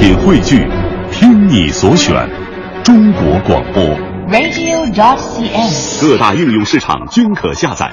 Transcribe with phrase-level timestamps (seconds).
[0.00, 0.66] 品汇聚，
[1.12, 2.26] 听你所选，
[2.82, 3.84] 中国广播。
[4.30, 6.00] radio.dot.cn，。
[6.00, 7.92] 各大应用市场均可下载。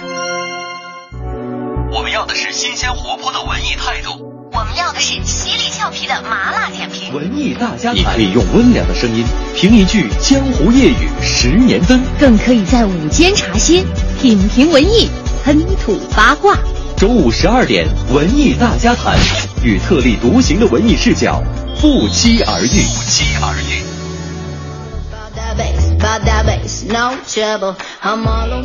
[1.91, 4.23] 我们要的是新鲜活泼的文艺态度。
[4.53, 7.13] 我们要的是犀利俏皮的麻辣点评。
[7.13, 13.83] 文艺大家你可以用温良的声音评一句江湖夜雨十年灯，更可以在午间茶歇
[14.21, 15.09] 品评文艺，
[15.43, 16.57] 喷吐八卦。
[16.95, 19.17] 周五十二点，文艺大家谈，
[19.61, 21.43] 与特立独行的文艺视角
[21.79, 22.67] 不期而遇。
[22.67, 23.85] 不期而遇。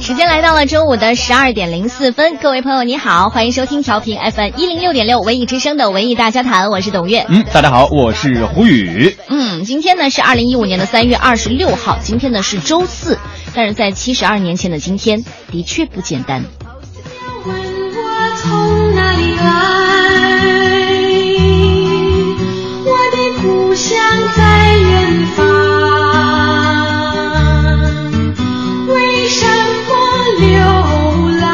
[0.01, 7.27] 时间来到了周五的十二点零四分，各位朋友你好，欢迎收听调频 FM 一零六点六文艺之声的文艺大家谈，我是董月。
[7.29, 9.15] 嗯，大家好，我是胡宇。
[9.29, 13.19] 嗯，今天呢是二零一五年的三月二十六号，今天呢是周四，
[13.55, 16.45] 但是在七十二年前的今天，的确不简单。
[17.45, 20.72] 问我从哪里来？
[23.73, 23.99] 故乡
[24.37, 25.47] 在远方，
[28.87, 29.47] 为什
[29.89, 29.95] 么
[30.41, 30.61] 流
[31.41, 31.47] 浪？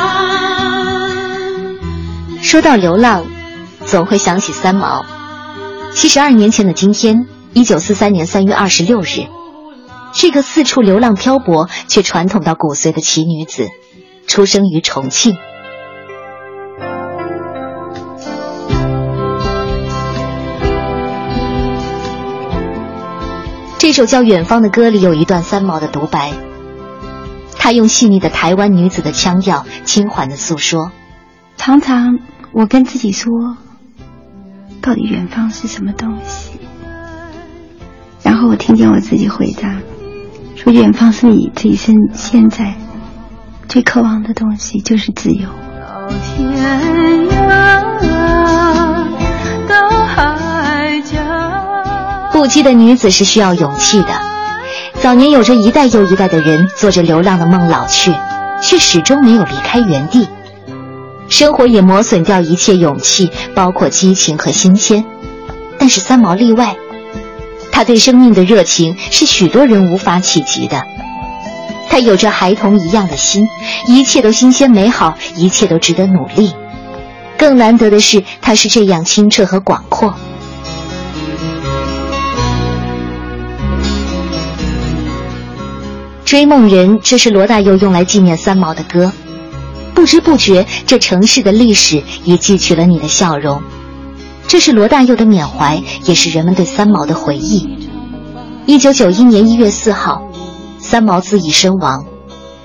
[2.42, 3.24] 说到流浪，
[3.86, 5.06] 总会想起三毛。
[5.94, 9.28] 七十二年前的今天，一九四三年三月二十六日，
[10.12, 13.68] 这个四处流浪漂泊却传统到骨髓的奇女子，
[14.26, 15.36] 出生于重庆。
[23.88, 26.34] 这首叫《远方》的歌里有一段三毛的独白，
[27.56, 30.92] 他用细腻的台湾女子的腔调，轻缓的诉说。
[31.56, 32.18] 常常
[32.52, 33.56] 我跟自己说，
[34.82, 36.60] 到底远方是什么东西？
[38.22, 39.76] 然后我听见我自己回答，
[40.54, 42.74] 说远方是你这一生现在
[43.68, 45.48] 最渴望的东西，就是自由。
[45.80, 46.68] 到天涯，
[49.66, 50.37] 到海角。
[52.38, 54.10] 不羁的女子是需要勇气的。
[55.02, 58.14] 早年有着一代又一代的人做着流浪的梦老去，
[58.62, 60.28] 却始终没有离开原地。
[61.28, 65.04] 生活也磨损掉一切勇气，包括激情和新鲜。
[65.80, 66.76] 但是三毛例外，
[67.72, 70.84] 他对生命的热情是许多人无法企及的。
[71.90, 73.48] 他有着孩童一样的心，
[73.88, 76.52] 一切都新鲜美好，一切都值得努力。
[77.36, 80.14] 更难得的是，他是这样清澈和广阔。
[86.28, 89.10] 追梦人，这是罗大佑用来纪念三毛的歌。
[89.94, 93.62] 不知不觉，这城市的历史已记取了你的笑容。
[94.46, 97.78] 这是罗大佑的缅怀，也是人们对三毛的回忆。
[98.66, 100.20] 一九九一年一月四号，
[100.78, 102.04] 三毛自缢身亡。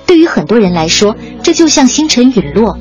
[0.05, 2.77] 对于很多人来说，这就像星辰陨落。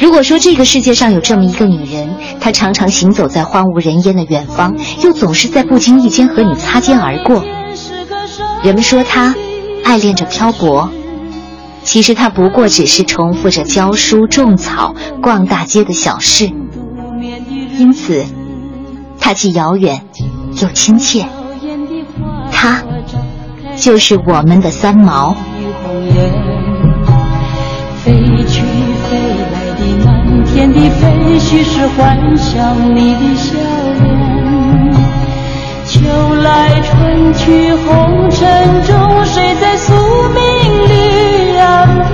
[0.00, 7.44] 如果说这个世界上有这么一个女人，她常常行走在荒无人烟的远方，又总是在不经意间和你擦肩而过，
[8.64, 9.32] 人们说她
[9.84, 10.90] 爱恋着漂泊。
[11.82, 16.50] 其实他不过只是重复着教书、种草、逛大街的小事，
[17.76, 18.24] 因此，
[19.20, 20.00] 他既遥远
[20.62, 21.26] 又亲切。
[22.50, 22.82] 他
[23.76, 25.36] 就是我们的三毛。
[28.02, 28.12] 飞
[28.46, 28.62] 去
[29.08, 29.18] 飞
[29.52, 33.73] 来的满天的飞絮是幻想你的笑。
[36.44, 39.94] 来春去红尘中，谁在宿
[40.28, 40.42] 命
[40.88, 42.13] 里安排？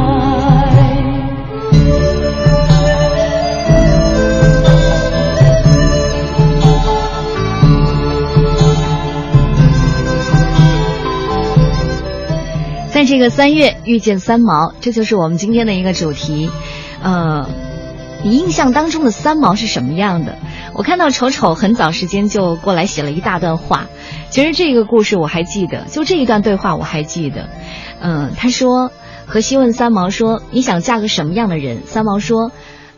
[13.01, 16.51] 在这个三月遇见三毛，这就是我们今天的一个主题。
[17.01, 17.49] 呃，
[18.23, 20.37] 你印象当中的三毛是什么样的？
[20.75, 23.87] 我看到丑丑很早时间就过来写了一大段话，
[24.29, 27.49] 其实这个故事我还记得，就这一段对话我还记得。
[27.99, 28.91] 嗯，他说，
[29.25, 32.51] 荷西问三毛说：“你想嫁个什么样的人？”三毛说：“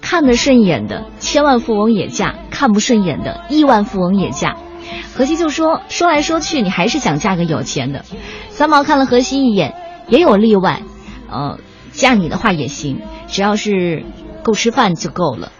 [0.04, 4.58] 看得顺眼的，千万富翁也嫁；看不顺眼的，亿万富翁也嫁。”
[5.16, 8.04] 荷西就说：“说来说去，你还是想嫁个有钱的。”
[8.52, 9.74] 三毛看了荷西一眼，
[10.10, 10.84] 也有例外，
[11.30, 11.60] 呃，
[11.92, 14.04] 嫁你的话也行，只要是
[14.44, 15.52] 够吃饭就够了。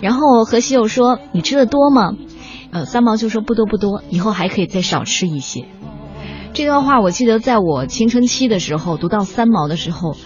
[0.00, 2.12] 然后何西又说：“你吃的多吗？”
[2.70, 5.64] 呃，三毛就说：“不多不多，以后还可以再少吃一些。”
[6.52, 10.16] 这段话我记得在我青春期的时候读到三毛的时候，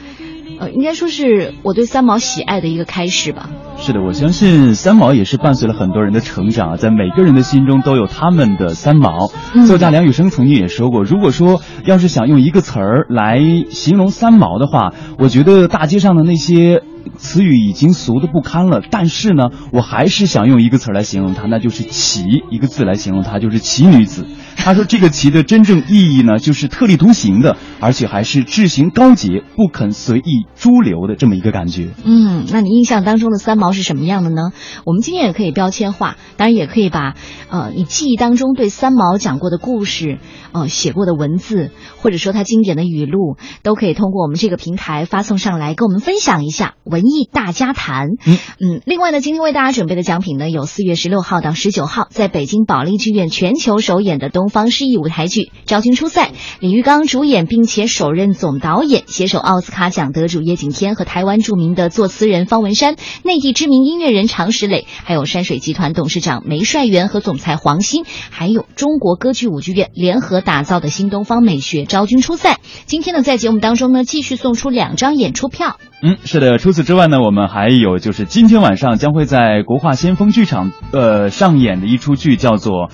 [0.60, 3.48] 呃，应该说是我对三毛喜爱的一个开始吧。
[3.78, 9.30] 是的，我相信三毛也是伴随了很多人的成长啊，在每个人的心中都有他们的三毛。
[9.66, 13.40] 作家梁羽生曾经也说过，如果说要是想用一个词儿来
[13.70, 16.82] 形容三毛的话，我觉得大街上的那些。
[17.16, 24.26] 词语已经俗的不堪了，但是呢，我还是想用一个词来形容她，那就是“奇”一个字来形容她，就是“奇女子”。
[24.56, 31.88] 他说这个“奇”的真正意义呢，就是特立独行的，而且还是志行高洁、不肯随意诸流的这么一个感觉。
[32.04, 34.50] 嗯，那你印象当中的三毛是什么样的呢？
[34.84, 37.14] 我们今天也可以标签化，当然也可以把
[37.48, 40.18] 呃你记忆当中对三毛讲过的故事、
[40.52, 46.74] 呃写过的文字，或者说他经典的语录，都可以通过我们这个平台发送上来，跟我们分享一下。
[46.90, 56.26] 文艺大家谈，嗯嗯，另外呢，今天为大家准备的奖品呢，有四月十六号到十九号在北京保利剧院全球首演的东方诗意舞台剧《昭君出塞》，
[56.58, 72.54] 李玉刚主演并且首任总导演，携手奥斯卡奖得主叶景天和台湾著名的作词人方文山，内地知名音乐人常石磊，还有山水集团董事长梅帅元和总裁黄鑫，还有中国歌剧舞剧院联合打造的新东方美学《昭君出塞》。
[72.86, 75.76] 今天呢，在节目当中呢，继续送出两张演出票。
[76.02, 76.56] 嗯，是的。
[76.56, 82.88] 除此之外呢，我们还有就是今天晚上将会在国画先锋剧场呃上演的一出剧，叫做《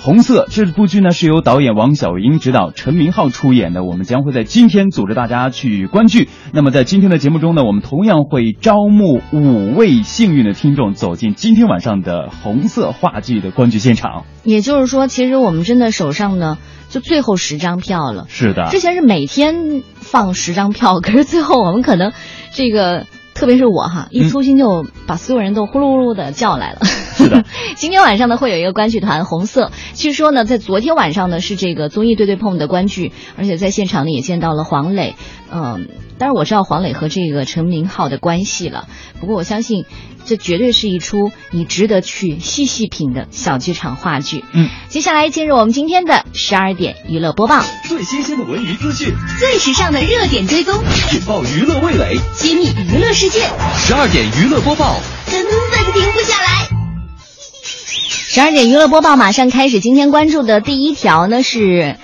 [0.00, 0.46] 红色》。
[0.54, 3.82] 这部剧呢是由导演王小英执导，陈明昊出演的。
[3.82, 6.28] 我们将会在今天组织大家去观剧。
[6.52, 14.26] 那么在今天的节目中呢，我们同样会招募五位幸运的听众走进今天晚上的红色话剧的观剧现场。
[14.44, 16.56] 也就是说，其实我们真的手上呢。
[16.90, 18.68] 就最后十张票了，是的。
[18.70, 22.12] 之前是每天放十张票，可是最后我们可能
[22.52, 26.78] 这个，特别是我哈，一粗心就把所有人都呼噜呼噜的叫来了。
[26.84, 27.44] 是的。
[27.76, 35.16] 今天晚上呢会有一个观剧团红色，据说呢在昨天晚上呢是这个综艺对对碰的观剧，而且在现场呢也见到了黄磊，
[35.52, 35.88] 嗯，
[36.18, 38.86] 当然我知道黄磊和这个陈明昊的关系了，
[39.20, 39.84] 不过我相信。
[40.26, 44.44] 这绝对是一出你值得去细细品的小剧场话剧。
[44.52, 50.74] 嗯，接下来进入我们今天的十二点娱乐播报，最新鲜的文娱资讯，最时尚的热点追踪，
[51.12, 53.40] 引爆娱乐味蕾，揭秘娱乐世界。
[53.76, 55.00] 十二点娱乐播报，
[55.30, 56.68] 根本停不下来。
[58.28, 61.96] 十二点娱乐播报马上开始，今天关注的第一条呢是。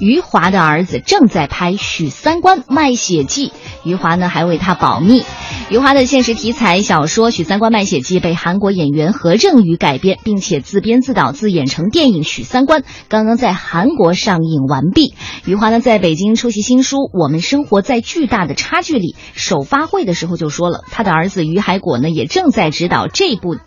[0.00, 3.48] 余华的儿子正在拍《许三观卖血记》，
[3.84, 5.22] 余华呢还为他保密。
[5.68, 15.12] 余华的现实题材小说《许三观卖血记》被韩国演员何正宇改编，并且自编自导自演成电影《许三观》，刚刚在韩国上映完毕。
[15.44, 23.58] 余华呢在北京出席新书《我们生活在巨大的差距里》首发会的时候就说了，他的儿子余海果呢也正在指导这部。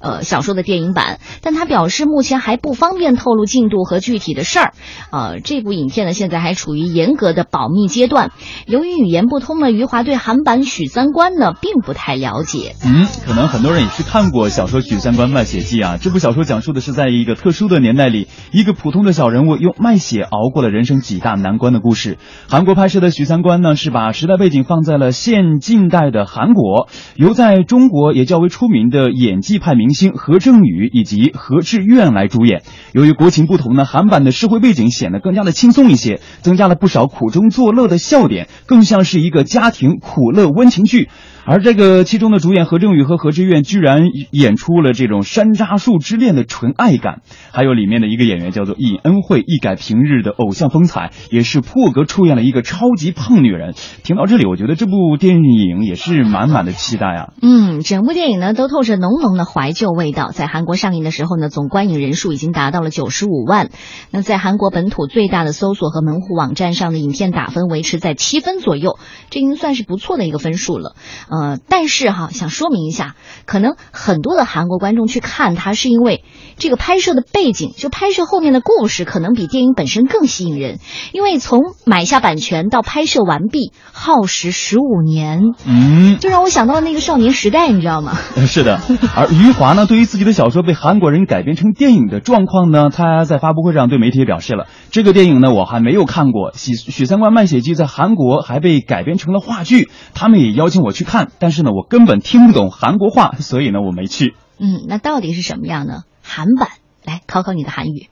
[0.00, 4.72] 呃，小说的电影版，但他表示目前还不方便透露进度和具体的事儿。
[5.10, 8.30] 呃，这部影片呢，现在还处于严格的保密阶段。
[8.66, 12.74] 由于语言不通呢，余华对韩版《许三观》呢并不太了解。
[12.84, 15.98] 嗯，可能很多人也是看过小说《许三观卖血记》啊。
[16.00, 22.18] 这部小说讲述的是在一个特殊的年代里，一个普通的小人物用卖血熬过了人生几大难关的故事。
[22.48, 29.92] 韩国拍摄的《许三观》呢，是把时代背景放在了现近代的韩国，由在中国也较为出名的演技派明。
[29.92, 32.62] 星何正宇以及何志远来主演。
[32.92, 41.10] 由于国情不同呢，韩版的社会背景显得更加的轻松一些，增加了不少苦中作乐的笑点，更像是一个家庭苦乐温情剧。
[41.44, 47.22] 而这个其中的主演何正宇和何志远居然演出了这种山楂树之恋的纯爱感，
[47.52, 53.74] 还有里面的一个演员叫做尹恩惠，一改平日的偶像风采，也是破格出演了一个超级胖女人。
[54.04, 57.32] 听到这里，我觉得这部电影也是满满的期待啊。
[57.42, 60.30] 嗯，整部电影呢都透着浓浓的怀旧味道。
[60.30, 63.70] 在韩国上映的时候呢，总观影人数已经达到了九十五万。
[64.10, 68.98] 那在韩国本土最大的搜索和门户网站上的影片打分维持在七分左右，
[69.30, 70.94] 这已经算是不错的一个分数了。
[71.32, 73.14] 呃，但是哈，想说明一下，
[73.46, 76.24] 可能很多的韩国观众去看它，是因为
[76.58, 80.78] 这个拍摄的背景，就拍摄后面的故事，可能比电影本身更吸引人。
[81.12, 88.12] 因为从买下版权到拍摄完毕，耗时十五年，嗯，就让我想到了那个少年时代，你知道吗？
[88.46, 88.78] 是的。
[89.16, 96.52] 而余华呢，对于自己的小说被韩国人改编成电影的状况呢，他在发布会上对媒体表示了：这个电影呢，我还没有看过。
[96.54, 104.34] 许许三观卖血记在韩国还被改编成了话剧，他们也邀请我去看，但是呢，我根本听不懂韩国话，所以呢，我没去。
[104.58, 106.02] 嗯，那到底是什么样呢？
[106.22, 106.68] 韩版，
[107.04, 108.08] 来考考你的韩语。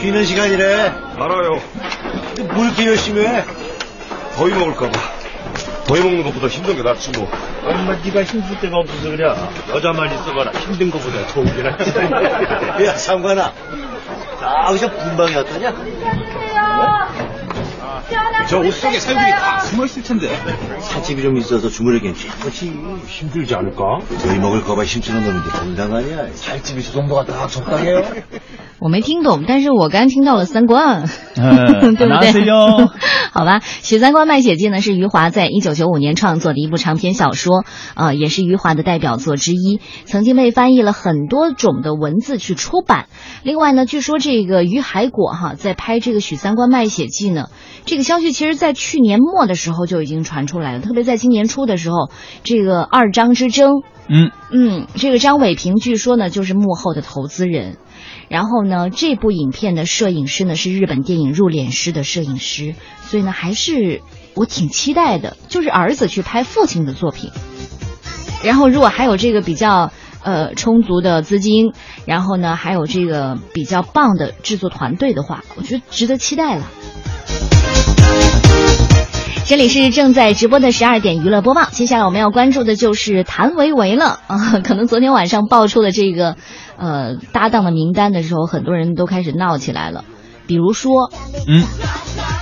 [0.00, 0.92] 쉬는 시간이래.
[1.16, 1.60] 알아요.
[2.54, 3.44] 뭘 이렇게 열심히 해?
[4.36, 4.92] 더위 먹을까봐.
[5.86, 7.28] 더위 먹는 것보다 힘든 게 낫지 뭐.
[7.64, 9.24] 엄마 네가 힘줄 데가 없어서 그래.
[9.70, 10.50] 여자만 있어봐라.
[10.52, 11.76] 힘든 것보다 좋은 게라
[12.84, 13.52] 야 상관아.
[14.40, 15.74] 아 어디서 분방이 왔더냐
[18.47, 20.29] 저 옷 속에 살들이 다 숨어있을 텐데.
[20.79, 22.73] 사집이 좀 있어서 주무르겠지 그렇지
[23.07, 23.99] 힘들지 않을까?
[24.21, 28.03] 더위 먹을까봐 힘쓰는 놈인데 농담 아니야 살집이 저 정도가 딱 적당해요
[28.79, 31.07] 我没听懂，但是我刚听到了三观，
[31.37, 32.89] 嗯对 不对 안녕하세요
[33.31, 37.63] ？好吧，《许三观卖血记》呢是余华在一九九五年创作的一部长篇小说，
[37.95, 43.05] 呃，也是余华的代表作之一，曾经被翻译了很多种的文字去出版。
[43.43, 47.45] 另外呢，据说这个于海果哈在拍这个《许三观卖血记》呢，
[47.85, 52.10] 这个 消息其实在去年末的时候就已经传出来了，特别在今年初的时候，
[52.44, 57.76] 这个二张之争，嗯嗯，这个张伟平据说呢就是幕后的投资人。
[58.28, 64.02] 然后呢，这部影片的摄影师呢是日本电影《入殓师》的摄影师，所以呢还是
[64.34, 67.30] 我挺期待的，就是儿子去拍父亲的作品。
[68.44, 69.90] 然后如果还有这个比较
[70.22, 71.72] 呃充足的资金，
[72.04, 76.66] 然后呢还有这个比较棒的制作团队的话，我觉得值得期待了。
[79.46, 84.60] 这里是正在直播的十二点娱乐播报，接下来我们要关注的就是谭维维了 啊！
[84.62, 86.36] 可能昨天晚上爆出的这个
[86.76, 90.04] 呃搭档的名单的时候，很多人都开始闹起来了。
[90.46, 91.10] 比如说，
[91.46, 91.64] 嗯，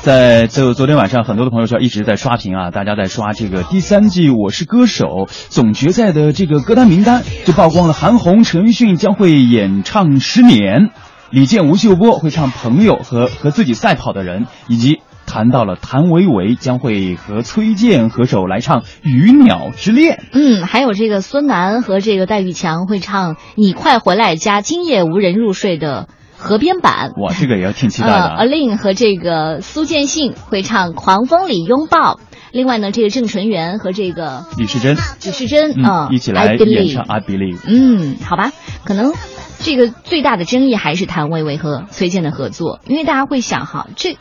[0.03, 5.05] 在就昨天晚上，很多的朋友圈一直在刷屏啊，大家在刷这个第三季《我是歌手》
[5.49, 10.87] 总决赛的这个歌单名单，就曝光了韩红、陈奕迅将会演唱《十年》，
[11.31, 14.99] 李健、吴秀波会唱《朋友》和和自己赛跑的人，以及。
[15.37, 27.11] 谈到了谭维维将会和崔健合手来唱《鱼鸟之恋》，嗯，还有这个孙楠和这个戴玉强会唱《你快回来》加《今夜无人入睡》的河边版。
[27.21, 28.29] 哇，这个也要挺期待的。
[28.29, 32.15] 呃，Alin 和这个苏建信会唱《狂风里拥抱》。
[32.51, 37.59] 另外呢，这个郑淳元和这个李时珍，李时珍啊、嗯，一起来演唱《I Believe》。
[37.69, 38.53] 嗯，好吧，
[38.85, 39.13] 可能
[39.59, 44.17] 这个最大的争议还是谭维维和崔健的合作，因为大家会想哈，这。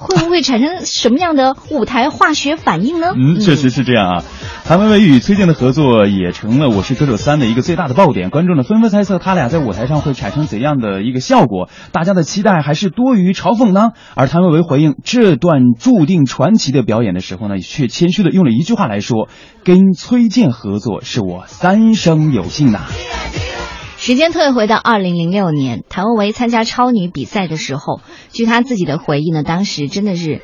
[0.00, 3.08] 会不会产生什么样的舞台化学反应呢？
[3.16, 4.24] 嗯，确实是这样啊。
[4.64, 13.90] 谭维维与崔健的合作也成了《我是歌手三》的一个最大的爆点，观众呢纷纷猜测他俩在舞台上会产生怎样的一个效果，大家的期待还是多于嘲讽呢？
[14.14, 19.28] 而谭维维回应这段注定传奇的表演的时候呢，却谦虚的用了一句话来说
[19.64, 22.82] ：“跟崔健合作是我三生有幸呐。”
[23.98, 28.00] 时间退回到二零零六年，谭维维参加超女比赛的时候，
[28.30, 30.40] 据她自己的回忆呢，当时真的是，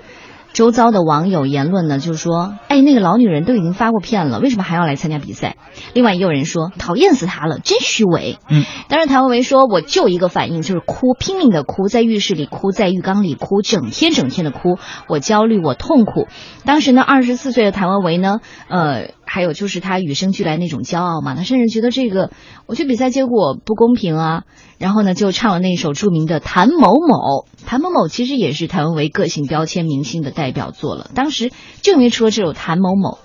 [0.53, 5.57] 周遭的网友言论呢，就是说，哎，那个老女人都已经发过片了，为什么还要来参加比赛？
[5.93, 8.39] 另外也有人说，讨厌死她了，真虚伪。
[8.51, 16.27] 嗯，但是谭维维说，我就一个反应，就是哭，拼命的哭，在浴室里哭，在浴缸里哭，整天整天的哭，我焦虑，我痛苦。
[16.65, 19.11] 当时呢，二十四岁的谭维维呢，呃。
[19.27, 22.31] 还有就是他与生俱来那种骄傲嘛，他甚至觉得这个
[22.67, 24.45] 我去比赛结果不公平啊，
[24.79, 27.17] 然后呢就唱了那首著名的《谭某某》。
[27.67, 31.11] 谭某某其实也是谭维维个性标签明星的代表作了。
[31.15, 31.53] 当时
[31.83, 33.19] 就因为出了这首《谭某某》，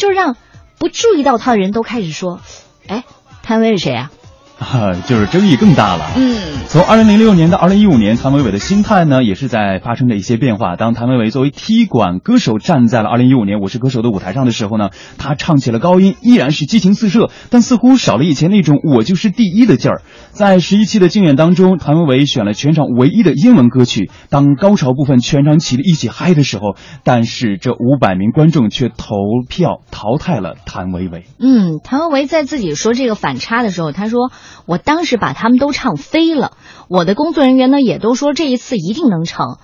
[0.00, 0.36] 就让
[0.78, 2.40] 不注意到他的人都开始说
[2.88, 3.04] ：“哎，
[3.42, 4.10] 谭维是谁啊？”
[4.60, 6.04] 啊， 就是争议更大了。
[6.16, 6.36] 嗯，
[6.68, 10.76] 从二零零六年到二零一五年，谭维维的心态呢，也是在发生着一些变化。
[10.76, 20.02] 当谭维维作为踢馆歌手站在了二零一五年《我是歌手》的舞台上的时候呢，他唱起了高音，依然是激情四射，但似乎少了以前那种“我就是第一”的劲儿。
[20.32, 24.10] 在十一期的竞演当中，谭维维选了全场唯一的英文歌曲。
[24.28, 29.14] 当高潮部分全场起立一起嗨的时候，但是这五百名观众却投
[29.48, 31.24] 票淘汰了谭维维。
[31.40, 34.30] 嗯，谭维维在自己说这个反差的时候，他说。
[34.66, 36.52] 我当时把他们都唱飞了，
[36.88, 39.58] 我的工作人员呢也都说这一次一定能成，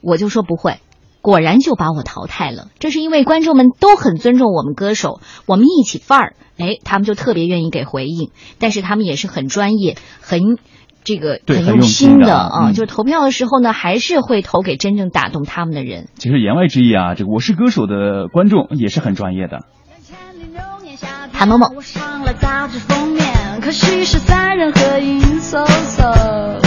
[0.00, 0.78] 我就说不会。
[1.20, 10.58] 果然就把我淘汰了，这是因为观众们都很尊重我们歌手，我们一起范儿，哎，他们就特别愿意给回应，但是他们也是很专业，很
[11.02, 12.26] 这个对很用用心的。
[12.26, 12.74] 的啊，嗯。
[12.74, 16.08] 就是投票的时候呢，还是会投给真正打动他们的人。
[16.16, 19.64] 其实言外之意啊，这个我是歌手的观众也是很专业的。
[21.32, 23.26] 谭某某，我上了杂志封面，
[23.60, 26.58] 可惜是三人合影嗖嗖。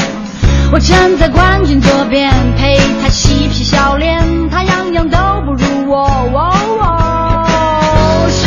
[0.71, 6.05] 我站在冠军左边，陪他嬉皮笑脸，他样样都不如我。
[6.33, 8.45] 哦哦是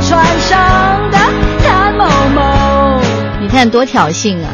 [0.00, 0.58] 四川省
[1.10, 1.18] 的
[1.62, 2.04] 谭某
[2.34, 3.00] 某，
[3.40, 4.48] 你看多挑衅啊！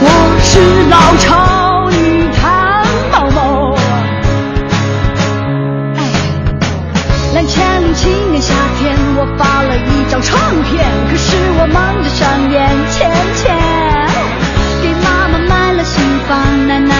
[0.00, 0.06] 我
[0.44, 1.57] 是老超
[8.00, 12.56] 去年夏天，我发了一张唱片，可是我忙着上演
[12.94, 13.58] 钱钱，
[14.80, 16.38] 给妈妈买了新房，
[16.68, 16.94] 奶奶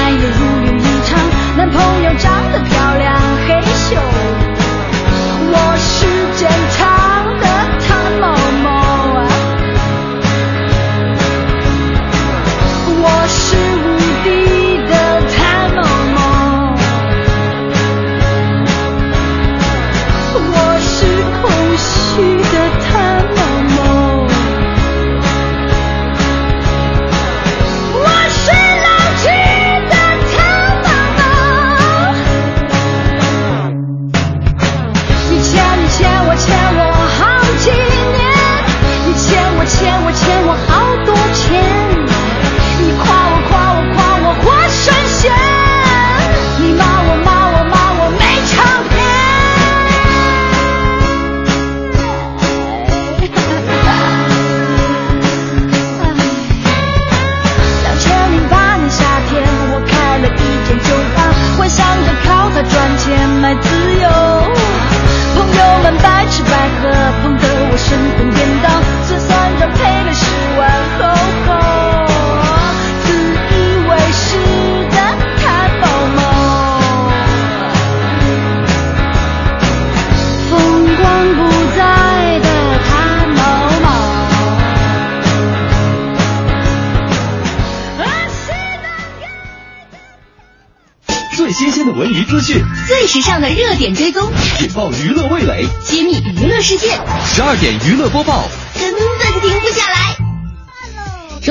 [94.92, 95.66] 娱乐味蕾。
[95.82, 96.92] 揭秘娱乐世界，
[97.26, 98.44] 十二点娱乐播报，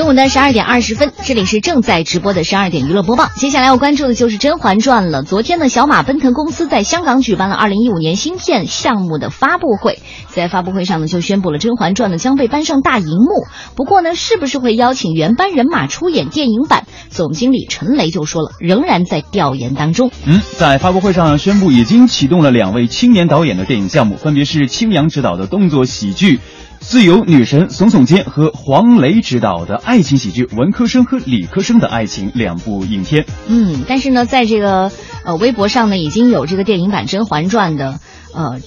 [0.08, 3.28] 午的十二点二十分，这里是正在直播的十二点娱乐播报。
[3.36, 5.22] 接下来要关注的就是《甄嬛传》了。
[5.22, 13.44] 昨天呢，小马奔腾公司在香港举办了二零一五年新片项目的发布会，在发布会上呢，就宣布了《甄嬛传》呢将被搬上大荧幕。
[13.76, 16.86] 不过呢，是不是会邀请原班人马出演电影版？
[17.10, 20.10] 总经理陈雷就说了，仍然在调研当中。
[20.24, 26.36] 嗯，在发布会上宣布已经启动了两位青年导演的电影项目，分别是青阳执导的动作喜剧
[26.88, 33.26] 《自由女神耸耸肩》和黄磊执导的爱情喜剧《文科生和理科生的爱情》两部影片。
[33.46, 34.90] 嗯，但是呢，在这个
[35.22, 38.00] 呃微博上呢，已经有这个电影版《甄嬛传》的
[38.32, 38.60] 呃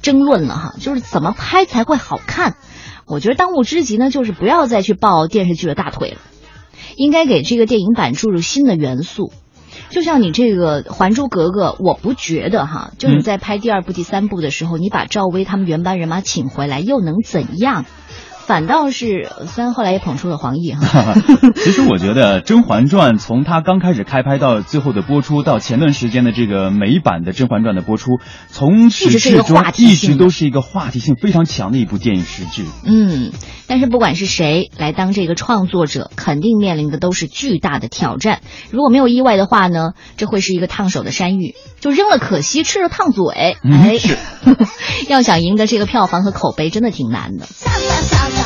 [0.00, 2.56] 争论了哈，就是怎么拍才会好看。
[3.06, 6.16] 我觉得当务之急呢，就是不要再去抱电视剧的大腿了，
[6.96, 9.30] 应该给这个电影版注入新的元素。
[9.90, 17.84] 就像你这个《还珠格格》，我不觉得哈，就你在拍第二部、第三部的时候，你把赵薇他们原班人马请回来，又能怎样？
[18.48, 21.14] 反倒是，虽然后来也捧出了黄奕哈，
[21.54, 28.12] 其实我觉得《甄嬛传》从它刚开始开拍到最后的播出，到前段时间的这个美版的《甄嬛传》的播出，
[28.48, 32.64] 从始至终一直都是一个话题性非常强的一部电影实质。
[32.86, 33.32] 嗯，
[33.66, 38.40] 但是不管是谁来当这个创作者，肯定面临的都是巨大的挑战。
[38.70, 43.58] 如果没有意外的话呢，这会是一个烫手的山芋，就扔了可惜，吃了烫嘴。
[43.62, 44.16] 嗯是，
[45.10, 47.46] 要想赢得这个票房和口碑，真的挺难的。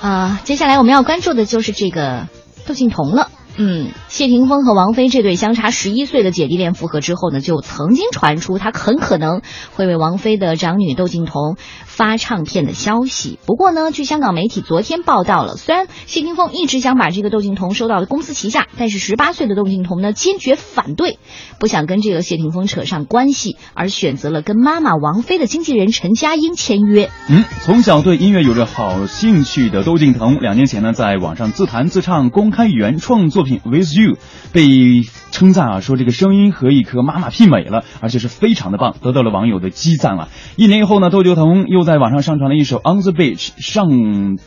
[0.00, 2.28] 啊、接下来我们要关注的就是这个
[2.66, 3.30] 窦靖童了。
[3.62, 9.42] 嗯，谢霆锋和王菲这对相差十一岁的姐弟恋复合之后呢，就曾经传出他很可能
[9.74, 13.38] 会为王菲的长女窦靖童发唱片的消息。
[13.44, 21.18] 不过呢，据香港媒体昨天报道了，虽然谢霆锋一直想把这个窦靖童收到公司旗下，但是十八岁的窦靖童呢坚决反对，
[21.58, 27.10] 不想跟这个谢霆锋扯上关系，而选择了跟妈妈王菲的经纪人陈佳英签约。
[27.28, 34.14] 嗯，从小对音乐有着好兴趣的窦靖童，两年前呢，在网上自弹自唱公开原创作品品《With You》
[34.52, 40.28] 被称赞啊，说这个声音和一颗妈妈媲美了，而且是非常的棒，得到了网友的激赞啊。
[40.56, 43.88] 一年以后呢，窦靖童又在网上上传了一首《On the Beach》，上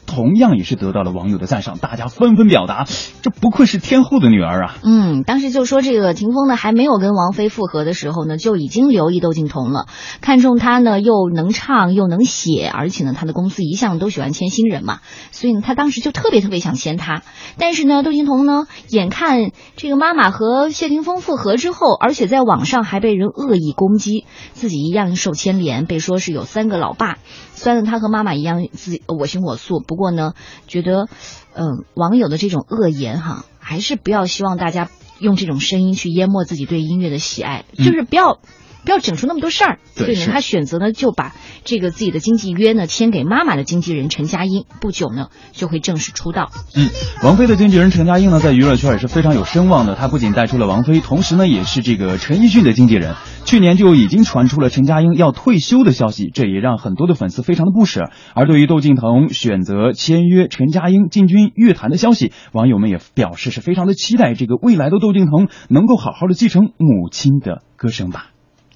[0.06, 2.86] 同样也是得到了网友的赞赏，大家纷纷表达，
[3.22, 4.76] 这不愧是天后的女儿啊。
[4.84, 9.88] 嗯，当时就说这个霆锋呢还没有跟王菲复合的时候呢，就已经留意窦靖童了，
[10.22, 15.00] 看中他呢又能唱又能写，而且呢他的公司一向都喜欢签新人嘛，
[15.32, 17.22] 所以呢他当时就特别特别想签他。
[17.58, 27.20] 但是呢，窦靖童呢眼看这个妈妈和谢霆锋复合之后，而且在网上还被人恶意攻击，自己一样受牵连，被说是有三个老爸，
[27.54, 30.34] 虽然他和妈妈一样自己我行我素，不过呢
[30.68, 31.08] 觉得
[31.54, 34.90] 嗯网友的这种恶言哈，还是不要希望大家。
[35.20, 38.40] 用这种声音去淹没自己对音乐的喜爱，就是不要
[38.84, 39.80] 不要整出那么多事儿。
[39.96, 46.52] 所以呢，他选择呢就把这个自己的经纪约呢签给妈妈的经纪人陈佳音，不久呢就会正式出道。
[46.76, 46.90] 嗯，
[47.24, 53.16] 王菲的经纪人陈佳音呢在娱乐圈也是非常有声望的，他不仅带出了王菲，同时呢也是这个陈奕迅的经纪人。
[53.46, 58.10] 去年就已经传出了陈佳音要退休的消息，这也让很多的粉丝非常的不舍。
[58.34, 68.33] 而对于窦靖童选择签约陈佳音进军乐坛的消息，网友们也表示是非常的期待这个未来的窦靖童能够好好的继承母亲的歌声吧。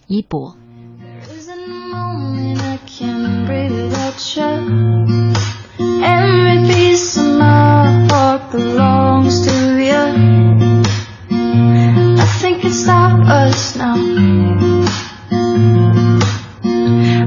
[0.08, 0.56] 一博。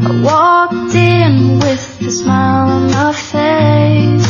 [0.03, 4.30] I walked in with a smile on my face.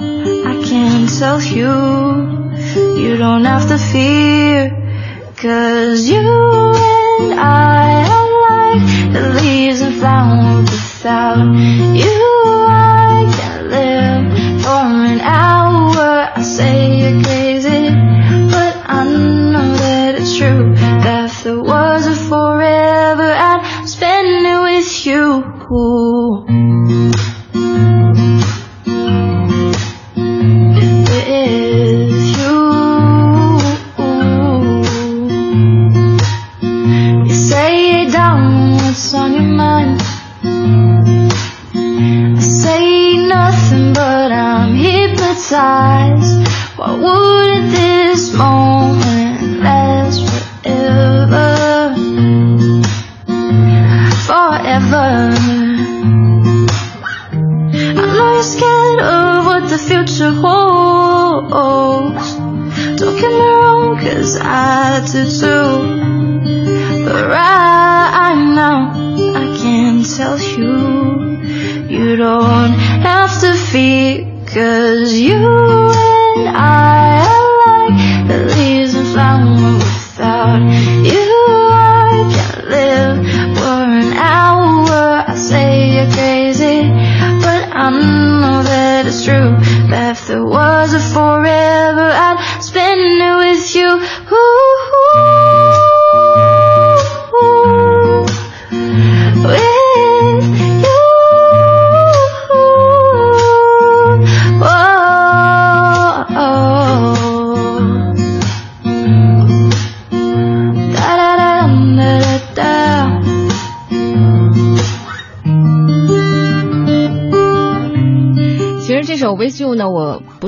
[0.71, 1.73] can tell you,
[3.03, 4.69] you don't have to fear.
[5.35, 6.21] Cause you
[7.19, 11.43] and I are like the leaves and flowers without
[12.03, 12.23] you.
[12.69, 16.31] I can't live for an hour.
[16.39, 17.89] I say you're crazy,
[18.55, 19.03] but I
[19.51, 20.73] know that it's true.
[21.03, 26.50] That if there was a forever, I'd spend it with you.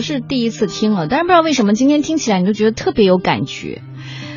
[0.03, 3.81] 是第一次听了，但是不知道为什么今天听起来你就觉得特别有感觉，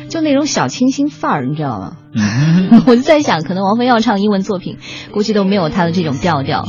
[0.09, 1.97] 就那种小清新范儿，你知道吗？
[2.87, 4.77] 我就在想，可能王菲要唱英文作品，
[5.11, 6.65] 估计都没有她的这种调调，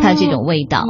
[0.00, 0.86] 她的这种味道。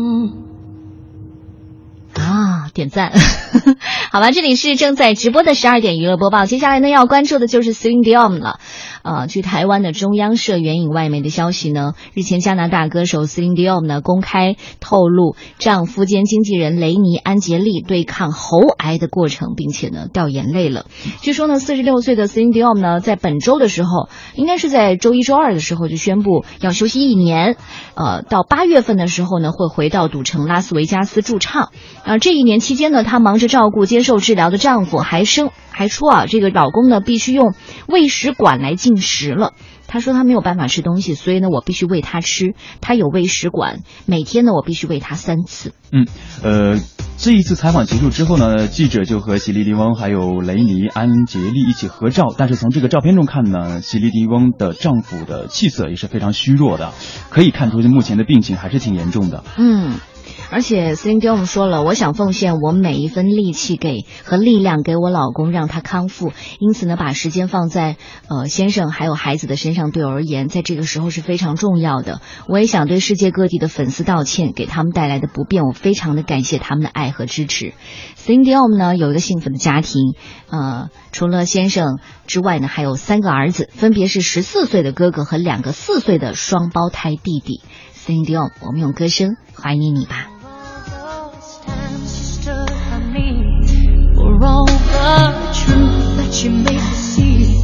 [2.15, 3.11] 啊，点赞，
[4.13, 8.61] 好吧，这里是正在直播的十二点娱乐播报，接下来呢要关注的就是 Celine Dion 了。
[9.03, 20.87] 呃，据台湾的中央社援引外媒的消息呢，日前加拿大歌手 Celine Dion 呢公开透露丈夫兼经纪人雷尼安杰利对抗喉癌的过程，并且呢掉眼泪了。
[21.21, 27.57] 据说呢，四十六岁的 Celine Dion 呢，在本周的时候，应该是在周一周二的时候就宣布要休息一年，
[27.95, 31.71] 呃，到八月份的时候呢会回到赌城拉斯维加斯驻唱。
[32.05, 37.55] 啊，这一年期间呢，她忙着照顾接受治疗的丈夫，还生还说啊，这个老公呢必须用
[37.89, 39.55] 喂食管来进食了。
[39.87, 42.55] 他说他没有办法吃东西，所以呢我必须喂他吃。
[42.81, 45.75] 他有喂食管，每天呢我必须喂他三次。
[45.91, 46.07] 嗯，
[46.43, 46.81] 呃，
[47.19, 52.35] 这一次采访结束之后呢，记者就和席利迪翁还有雷尼安杰利一起合照。
[52.37, 56.93] 但是从这个照片中看呢，席利迪翁的丈夫的气色也是非常虚弱的，
[57.29, 59.45] 可以看出目前的病情还是挺严重的。
[59.59, 59.93] 嗯。
[60.53, 66.31] 而且 Celine Dion 说了，我想奉献我每一分力气给和力量给我老公，让他康复。
[66.59, 67.97] 因此呢，把时间放在
[68.29, 72.21] 呃先生还有孩子的身上，对我而言，在这个时候是非常重要的。
[72.49, 77.73] 我也想对世界各地的粉丝道歉，给他们带来的不便，我非常的感谢他们的爱和支持。
[78.19, 80.15] Celine Dion 呢有一个幸福的家庭，
[80.51, 87.63] 呃，除了先生之外呢，还有三个儿子，分别是十四岁的哥哥和两个四岁的双胞胎弟弟。
[87.95, 90.32] Celine Dion，我们用歌声怀念你吧。
[94.45, 97.63] All the truth that you made me see,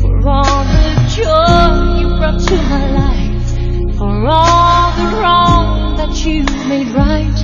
[0.00, 6.44] for all the joy you brought to my life, for all the wrong that you
[6.68, 7.38] made right,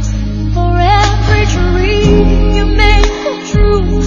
[0.55, 3.98] for every dream you made come true,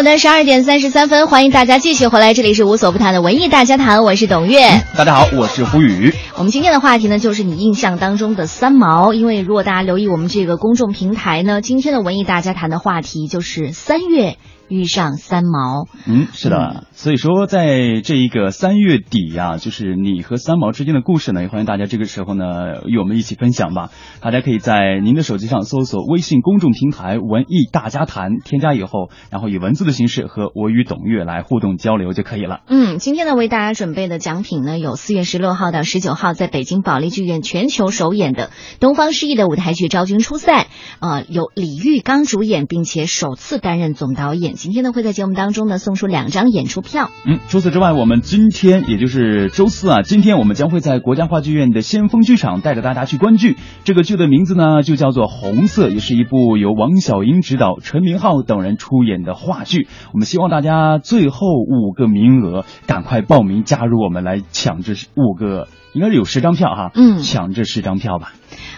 [0.00, 4.62] 午的十二点三十三分，欢迎大家继续回来，这里是无所不谈的文艺大家谈，我是董月。
[4.96, 6.10] 大家好，我是胡宇。
[6.38, 9.12] 我们今天的话题呢，就是你印象当中的三毛。
[9.12, 14.38] 因为如果大家留意我们这个公众平台呢，今天的文艺大家谈的话题就是三月
[14.70, 15.86] 遇上三毛。
[16.06, 16.86] 嗯，是的。
[16.92, 23.90] 所以说，在这一个三月底呀、就是你和三毛之间的故事呢，也欢迎大家这个时候呢与我们一起分享吧。
[24.20, 32.60] 大家可以在您的手机上搜索微信公众平台“文艺大家谈”，添加以后，然后以文字的形式和我与董月来互动交流就可以了。
[32.68, 40.62] 嗯，今天呢为大家准备的奖品呢，有四月十六号到十九号在北京保利剧院全球首演的东方诗意的舞台剧《昭君出塞》，
[41.00, 44.59] 呃，由李玉刚主演，并且首次担任总导演。
[44.60, 47.10] 今天呢会在节目当中呢送出两张演出票。
[47.24, 53.56] 嗯，除此之外，我们今天也就是周四啊，今天我们将会在国家话剧院的先锋剧场带着大家去观剧。
[53.84, 59.88] 这个剧的名字呢就叫做《红色》，也是一部由王小英执导、陈明昊等人出演的话剧。
[60.12, 68.32] 我们希望大家最后五个名额赶快报名加入我们，来抢这五个，应该是有十张票哈，嗯抢这十张票吧。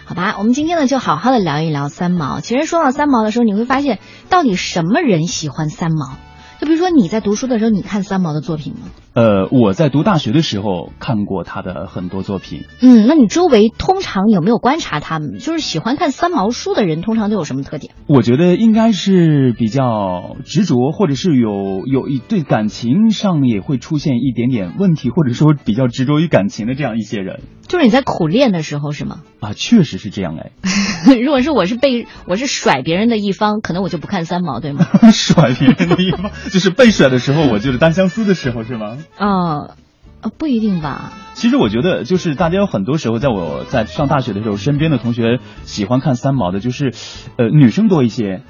[0.04, 2.40] 好吧，我们今天呢就好好的聊一聊三毛。
[2.40, 3.98] 其实说到三毛的时候，你会发现
[4.28, 6.16] 到底什么人喜欢三毛？
[6.60, 8.90] 就比如说你在读书的时候，你看三毛的作品吗？
[9.14, 12.64] 呃，我在读大学的时候看过他的很多作品。
[12.80, 15.38] 嗯，那你周围通常有没有观察他们？
[15.38, 17.92] 就是喜欢看三毛书的人，通常都有什么特点？
[18.06, 29.20] 我觉得应该是比较执着，或者是有有一对感情上也会出现一点点问题，或者说比较执着于感情的这样一些人就是你在苦练的时候是吗？
[29.40, 30.52] 啊，确实是这样哎。
[31.20, 34.86] 如果是我是被我是甩别人的一方，可能我就不看三毛，对吗？
[35.12, 38.98] 甩别人的一方，就是被甩的时候，我就是单相思的时候，是吗？
[39.18, 39.74] 哦，
[40.20, 41.12] 呃，不一定吧。
[41.34, 46.92] 其实我觉得，就是大家有很多时候，在我在上大学的时候，身边的同学喜欢看三毛的，就是，
[47.36, 48.42] 呃，女生多一些。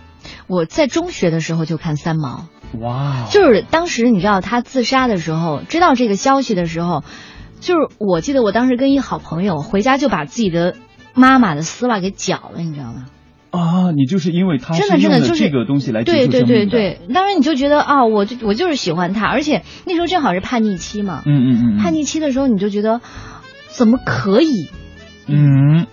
[0.47, 2.47] 我在中学的时候就看三毛，
[2.81, 7.03] 哇，就是当时你知道他自杀的时候，知道这个消息的时候，
[7.61, 10.77] 就是我记得我当时跟一好朋友回家就把自己的
[11.15, 13.07] 妈妈的丝袜给绞了，你知道吗？
[13.53, 16.43] 啊，你就是因为他真的真的就是这个东西来结对对。
[16.43, 23.01] 对对，当然你就觉得啊，我就我就是喜欢他，而且那时候正好是叛逆期嘛，嗯嗯嗯嗯，叛逆期的时候你就觉得
[23.69, 24.69] 怎么可以？
[25.29, 25.87] 嗯，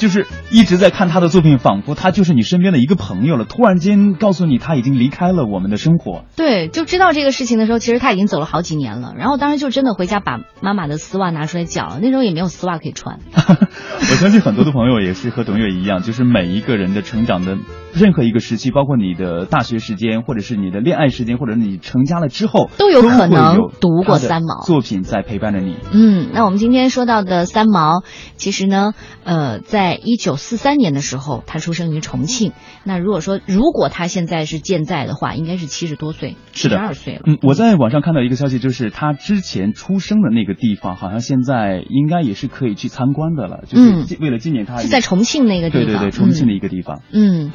[0.00, 3.44] 就是一直在看他的作品，仿佛他就是你身边的一个朋友了。
[3.44, 9.12] 突然间告诉你他已经离开了我们的生活，对，就知道这个事情的时候，其实他已经走了好几年了。
[9.16, 13.20] 然后当时就真的回家把妈妈的丝袜拿出来绞了，那时候也没有丝袜可以穿。
[13.36, 17.58] 我相信很多的朋友也是和董月一样，就是每一个人的成长的
[17.92, 25.76] 任何一个时期，包括你的大学时间，或者是你的恋爱时间，或者你成家了之后，都有可能有读过三毛作品在陪伴着你。
[25.92, 28.02] 嗯，那我们今天说到的三毛，
[28.36, 32.52] 其实呢，呃，在在一九四三年的时候，他出生于重庆。
[32.84, 37.22] 那如果说如果他现在是健在的话，应该是七十多岁，是的，七十二岁了。
[37.26, 44.76] 嗯，我在网上看到一个消息，就是他之前出生的那个地方，好像现在应该也是可以去参观的了，就是为了纪念他。
[44.76, 47.02] 是在重庆那个地方，对对对，重庆的一个地方。
[47.12, 47.50] 嗯，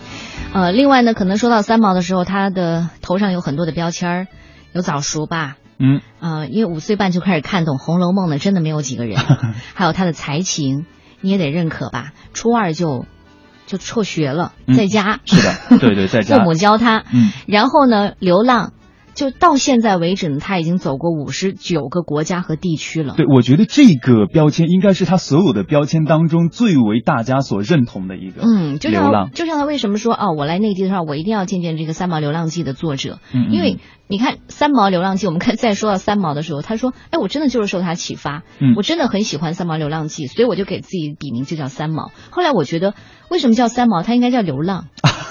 [0.54, 4.28] 呃，另外呢，可能说到三毛的时候，他的头上有很多的标签儿，
[4.74, 5.56] 有早熟吧。
[5.78, 9.17] 嗯，呃，因为五岁半就开始看懂《红楼梦》的，真的没有几个人。
[9.74, 10.86] 还有他的才情，
[11.26, 12.14] 你也得认可吧？
[12.36, 13.08] 初二就
[13.66, 15.22] 就辍学了，在家。
[15.26, 16.38] 是的，对对，在家。
[16.38, 17.04] 父母教他。
[17.12, 17.32] 嗯。
[17.48, 18.74] 然后呢，流浪。
[19.15, 23.15] 就到现在为止呢，他已经走过五十九个国家和地区了。
[23.15, 28.41] 对，我觉得这个标签应该是他所有的标签当中最为大家所认同的一个。
[28.43, 29.32] 嗯，就流浪。
[29.32, 33.19] 就像他为什么说哦，我来内地的话，我一定要见见这个《三毛流浪记》的作者。
[33.34, 33.47] 嗯。
[33.51, 42.93] 因为你看《三毛流浪记》，我们看再说到三毛的时候，他说：“哎，我真的就是受他启发，嗯，我真的很喜欢《三毛流浪记》，所以我就给自己笔名就叫三毛。”后来我觉得，
[43.36, 44.02] 为什么叫三毛？
[44.02, 44.86] 他应该叫流浪。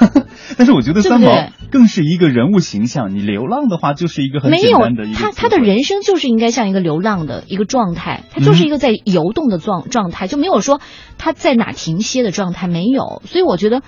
[0.59, 1.31] 但是我觉得三毛
[1.71, 3.15] 更是一个人物形象。
[3.15, 10.83] 你流浪的话，就是一个很没有的他他的人生就是应该像一个流浪的一个状态，他就是一个在游动的状状态，就没有说
[11.17, 13.23] 他在哪停歇的状态，没有。
[13.25, 13.81] 所以我觉得。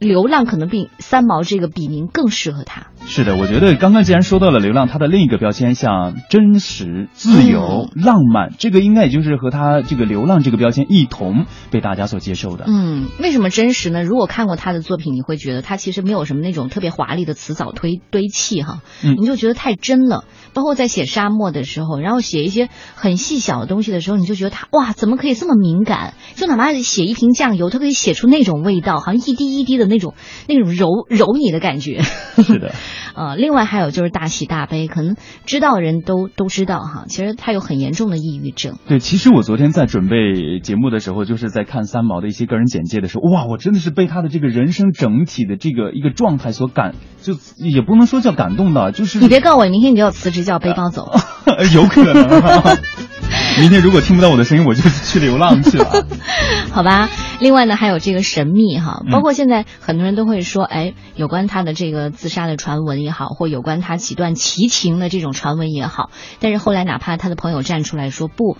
[0.00, 2.86] 流浪可能比三毛这个笔名更适合他。
[3.10, 12.64] 是的，我觉得刚刚既然说到了流浪，他的另一个标签像真实、自由、浪漫，这个应该也就是和他这个流浪这个标签一同被大家所接受的。
[12.68, 14.04] 嗯，为什么真实呢？
[14.04, 20.24] 如果看过他的作品，你会觉得他其实没有什么那种特别华丽的词藻堆堆砌哈，嗯，你就觉得太真了。
[20.54, 26.14] 包括在写沙漠的时候，然后写一些很细小的东西的时候，你就觉得他哇，怎么可以这么敏感？
[26.36, 29.88] 就哪怕写一瓶酱油，他可以写出那种味道，好像一滴一滴的。
[29.88, 30.12] 那种
[30.46, 32.02] 那种揉揉你的感觉，
[32.44, 32.74] 是的，
[33.18, 38.78] 呃，另外还有就是大喜大悲，可能知道人都都知道哈，其实他有很严重的抑郁症。
[38.86, 51.10] 对，其实我昨天在准备节目的时候，就是在看三毛的一些个人简介的时候，哇，我真的是被他的这个人生整体的这个一个状态所感，就也不能说叫感动到，就是你别告诉我，明天你就要辞职，叫背包走，
[51.74, 53.17] 有可能。
[53.60, 56.06] 明天如果听不到我的声音，我就去流浪去了。
[56.72, 57.08] 好吧，
[57.40, 66.10] 另外呢，还有这个神秘哈，包括现在很多人都会说，哎，有关他的这个自杀的传闻也好，或有关他几段奇情的这种传闻也好，
[66.40, 68.56] 但是后来哪怕他的朋友站出来说不。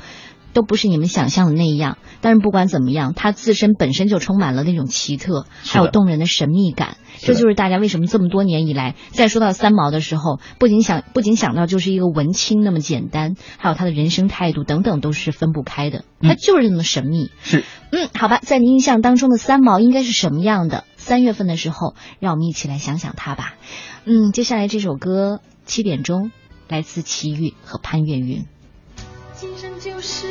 [0.52, 6.96] 都不是你们想象的那样，但是不管怎么样，他自身本身就充满了那种奇特，还有动人的神秘感。
[7.20, 16.04] 这就是大家为什么这么多年以来，在说到三毛的时候，不仅想不仅想到就是一个文青那么简单，还有他的人生态度等等都是分不开的。
[16.20, 17.30] 他就是那么神秘。
[17.42, 20.84] 是，嗯，好吧，在您印象当中的三毛应该是什么样的？
[20.96, 23.54] 三月份的时候，让我们一起来想想他吧。
[24.04, 26.30] 嗯，接下来这首歌七点钟，
[26.68, 28.46] 来自齐豫和潘越云。
[29.34, 30.26] 今生就是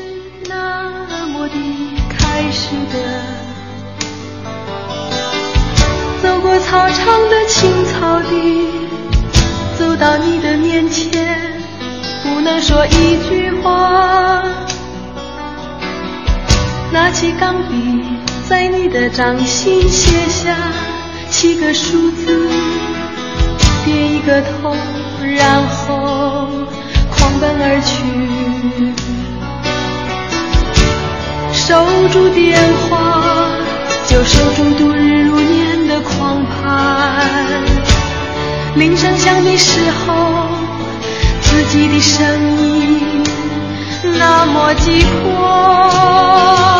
[0.47, 1.53] 那么的
[2.07, 2.97] 开始的，
[6.23, 8.65] 走过操场的青草地，
[9.77, 11.51] 走到你的面前，
[12.23, 14.41] 不能说一句话。
[16.93, 18.05] 拿起钢笔，
[18.47, 20.55] 在你的掌心写下
[21.29, 22.47] 七个数字，
[23.83, 24.73] 点一个头，
[25.35, 26.47] 然后
[27.11, 28.96] 狂奔而去。
[31.67, 32.57] 守住电
[32.89, 33.49] 话，
[34.07, 37.61] 就守住度日如年的狂盼。
[38.75, 40.47] 铃声响的时候，
[41.41, 43.21] 自己的声音
[44.17, 46.76] 那么急迫。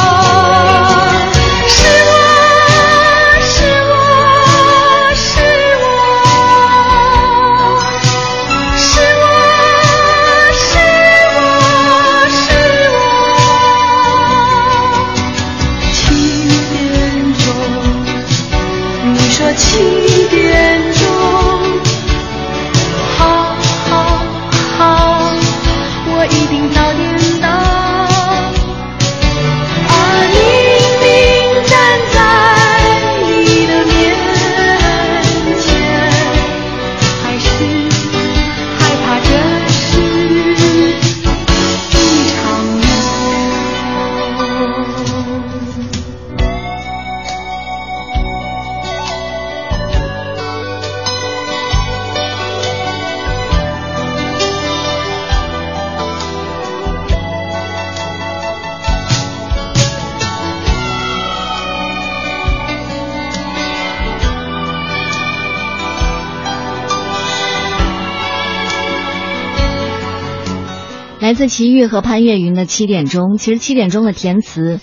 [71.37, 74.79] 自齐豫和潘越云的七点钟，其实七点钟的填词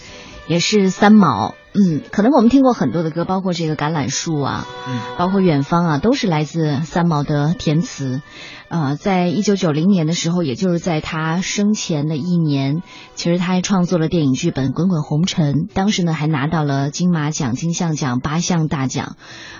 [0.47, 1.57] 也是三毛。
[1.77, 8.23] 嗯，可能我们听过很多的歌，包括这个橄榄树啊，嗯，包括远方啊，都是来自三毛的填词。
[8.69, 12.83] 呃，在一九九零年的时候，也就是在他生前的一年，
[13.15, 19.17] 其实他还创作了电影剧本《滚滚红尘》，当时呢还拿到了金马奖、金像奖八项大奖。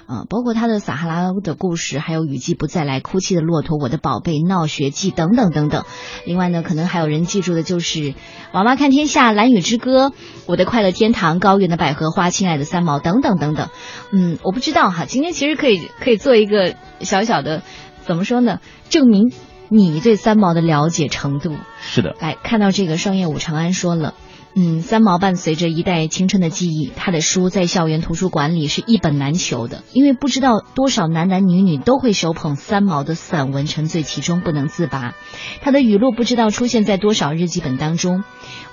[0.07, 5.85] 呃，包括他的《撒哈拉的故事》，还有《雨季不再来》、《哭泣的骆驼》、《我的宝贝》、《闹学记》等等等等。
[6.27, 7.99] 另外呢，可能还有人记住的就是
[8.53, 10.09] 《娃娃看天下》、《蓝雨之歌》、
[10.47, 13.69] 《我的快乐天堂》、《高原的百合花》、《亲爱的三毛》等等等等。
[14.13, 17.63] 嗯，我不知道哈，今天其实可以可以做一个小小的。
[18.03, 18.61] 怎么说呢？
[18.91, 19.33] 证明
[19.71, 21.57] 你对三毛的了解程度。
[21.81, 24.15] 是的，来看到这个双叶武长安说了，
[24.57, 35.15] 嗯，三毛伴随着一代青春的记忆，他的书在校园图书馆里是一本难求的，因为不知道多少男男女女都会手捧三毛的散文，沉醉其中不能自拔。
[35.61, 38.23] 他的语录不知道出现在多少日记本当中。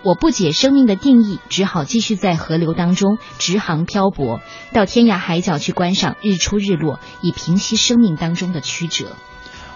[0.03, 4.39] 我不解生命的定义，只好继续在河流当中直航漂泊，
[4.73, 9.15] 到天涯海角去观赏日出日落，以平息生命当中的曲折。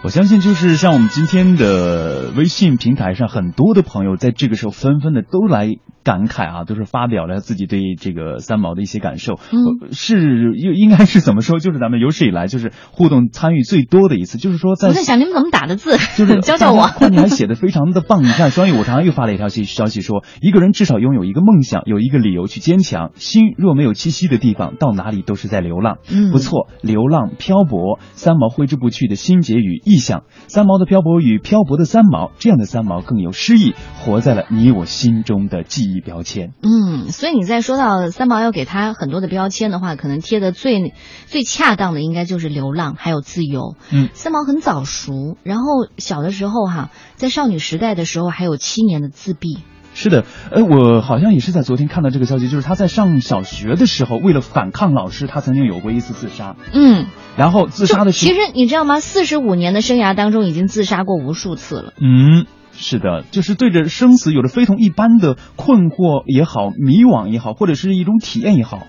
[0.06, 5.68] 我相信，就是像我们今天的微信平台上，很多的朋友在这个时候纷纷的都来
[6.04, 9.40] 感慨啊，都是发表了自己对这个三毛的一些感受。
[9.52, 11.58] 嗯，是应应该是怎么说？
[11.58, 14.38] 就是咱们有史以来就是互动参与最多的一次。
[14.38, 16.88] 就是说，在我在想你们怎么打的字， 就是 教教我。
[17.10, 18.22] 你还写的非常的棒。
[18.24, 23.10] 你看，双语我常常又发了一条信消息说，一个人至少拥有一个梦想，有一个理由去坚强。
[23.16, 25.98] 心若没有栖息的地方，到哪里都是在流浪。
[26.14, 30.24] 嗯，不错，流浪漂泊，三毛挥之不去的心结与意象。
[30.48, 36.54] 三毛的漂泊与漂泊的三毛，这样的三毛更有诗意，活在了你我心中的记忆标签。
[36.62, 40.94] 嗯，所以你在说到三毛要给他很多的标签的话，可能贴的最
[41.26, 43.76] 最恰当的应该就是流浪，还有自由。
[43.92, 45.66] 嗯，三毛很早熟，然后
[45.98, 49.60] 小的时候哈，在少女时代的时候还有七年的自闭。
[49.96, 56.58] 是的，呃，我好像也是在昨天看到这个消息，就是他在上小学的时候，为了反抗老师，他曾经有过一次自杀。
[56.74, 57.06] 嗯，
[57.38, 59.00] 然后自杀的时候，其实你知道吗？
[59.00, 61.94] 四十五年的生涯当中，已经自杀过无数次了。
[62.02, 68.88] 嗯，是的，就是对着生死有着非同一般的困惑也好，迷惘也好，或者是一种体验也好，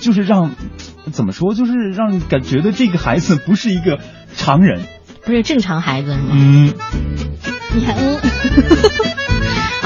[0.00, 0.52] 就是让
[1.10, 3.98] 怎么说，就是让感觉得这个孩子不是一个
[4.36, 4.82] 常人，
[5.24, 6.28] 不是正常孩子是吗？
[6.30, 6.72] 嗯，
[7.74, 8.20] 你还，嗯。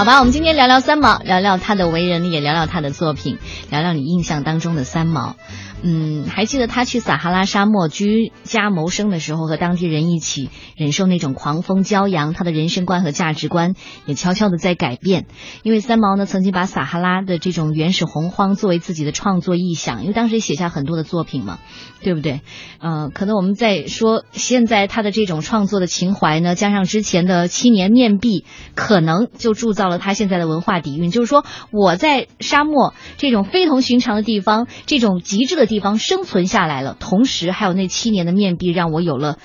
[0.00, 3.36] 好吧，我们今天聊聊三毛，聊聊他的为人，也聊聊他的作品，
[3.68, 5.36] 聊聊你印象当中的三毛。
[5.82, 13.74] 嗯，还记得他去撒哈拉沙漠居家谋生的时候，和当地人一起忍受那种狂风骄阳，他的人生观和价值观
[14.06, 15.26] 也悄悄的在改变。
[15.62, 21.58] 因为三毛呢，曾经把撒哈拉的这种原始洪荒作为自己的创作意象，因为当时写下很多的作品嘛，
[22.02, 22.40] 对不对？
[22.78, 28.44] 呃，可能我们在说现在他的这种创作的情怀呢，加上之前的七年面壁，
[28.74, 31.10] 可能就铸造了他现在的文化底蕴。
[31.10, 35.70] 就是说，我在沙漠这种非同寻常的地方，这种极致的。
[35.70, 39.38] 地方生存下来了，同时还有那七年的面壁，让我有了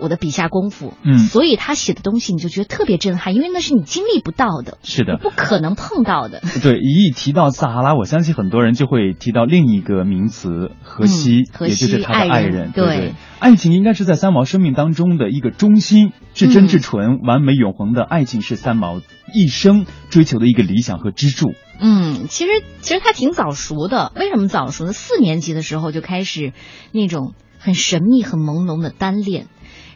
[0.00, 0.94] 我的笔下功夫。
[1.02, 6.40] 嗯，所以他写的东西你就觉得特别震撼，因为那是你经历不到的，是的，不可能碰到的。
[6.62, 12.72] 对，一提到撒哈拉，我相信很多人就会提到另一个名词——荷西，也就是他的爱人。
[12.72, 19.00] 对，爱情应该是在三毛生命当中的一个中心，至真至纯、完美永恒的爱情是三毛
[19.32, 21.52] 一生追求的一个理想和支柱。
[21.80, 24.12] 嗯，其实其实他挺早熟的。
[24.16, 24.92] 为什么早熟呢？
[24.92, 26.52] 四年级的时候就开始
[26.90, 29.46] 那种很神秘、很朦胧的单恋，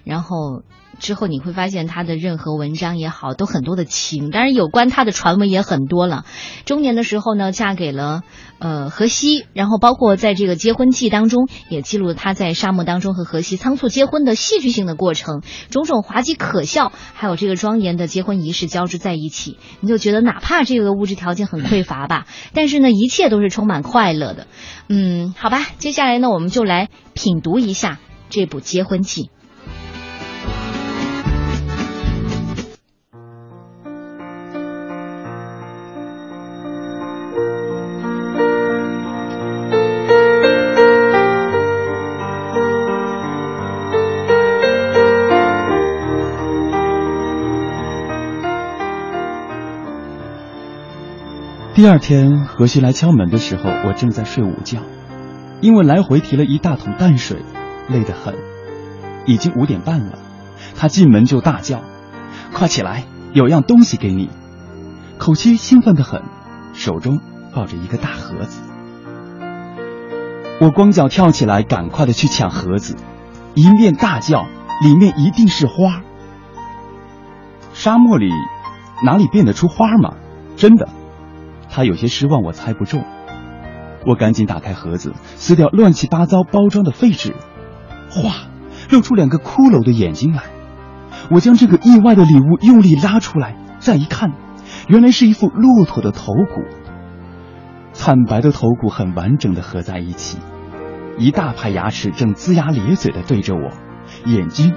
[0.04, 0.62] 然后。
[1.00, 6.24] 之后你会发现他的任何文章也好，都很多的情，当然有关他的传闻也很多了。
[6.64, 8.22] 中年的时候呢，嫁给了
[8.60, 24.46] 呃荷西，然后包括在这个结婚记当中，也记录了他在沙漠当中和荷西仓促结婚的戏剧性的过程，种种滑稽可笑，还有这个庄严的结婚仪式交织在一起，你就觉得哪怕这个物质条件很匮乏吧，但是呢，一切都是充满快乐的。
[24.88, 27.98] 嗯，好吧，接下来呢，我们就来品读一下
[28.28, 29.30] 这部结婚记。
[51.82, 54.82] 第二天，荷西来敲门的时候，我正在睡午觉，
[55.60, 57.42] 因为来回提了一大桶淡水，
[57.88, 58.36] 累得很。
[59.26, 60.16] 已经五点半了，
[60.76, 61.80] 他进门就大叫
[62.54, 63.02] ：“快起来，
[63.32, 64.30] 有样东西给你！”
[65.18, 66.22] 口气兴奋的很，
[66.72, 67.18] 手中
[67.52, 68.60] 抱着一个大盒子。
[70.60, 72.94] 我光脚跳起来，赶快的去抢盒子，
[73.54, 74.46] 一面大叫
[74.84, 76.02] ：“里面一定是花！
[77.74, 78.30] 沙漠里
[79.04, 80.14] 哪里变得出花吗？
[80.56, 80.88] 真的。”
[81.72, 83.02] 他有些失望，我猜不中。
[84.06, 87.34] 我赶紧打开盒子，撕掉乱七八糟包装的废纸，
[88.10, 88.48] 哗，
[88.90, 90.42] 露出两个骷髅的眼睛来。
[91.30, 94.32] 我将这个意外的礼物用力拉出来，再一看，
[94.88, 96.62] 原来是一副骆驼的头骨。
[97.92, 100.38] 惨白的头骨很完整的合在一起，
[101.16, 103.70] 一大排牙齿正龇牙咧嘴的对着我，
[104.28, 104.74] 眼睛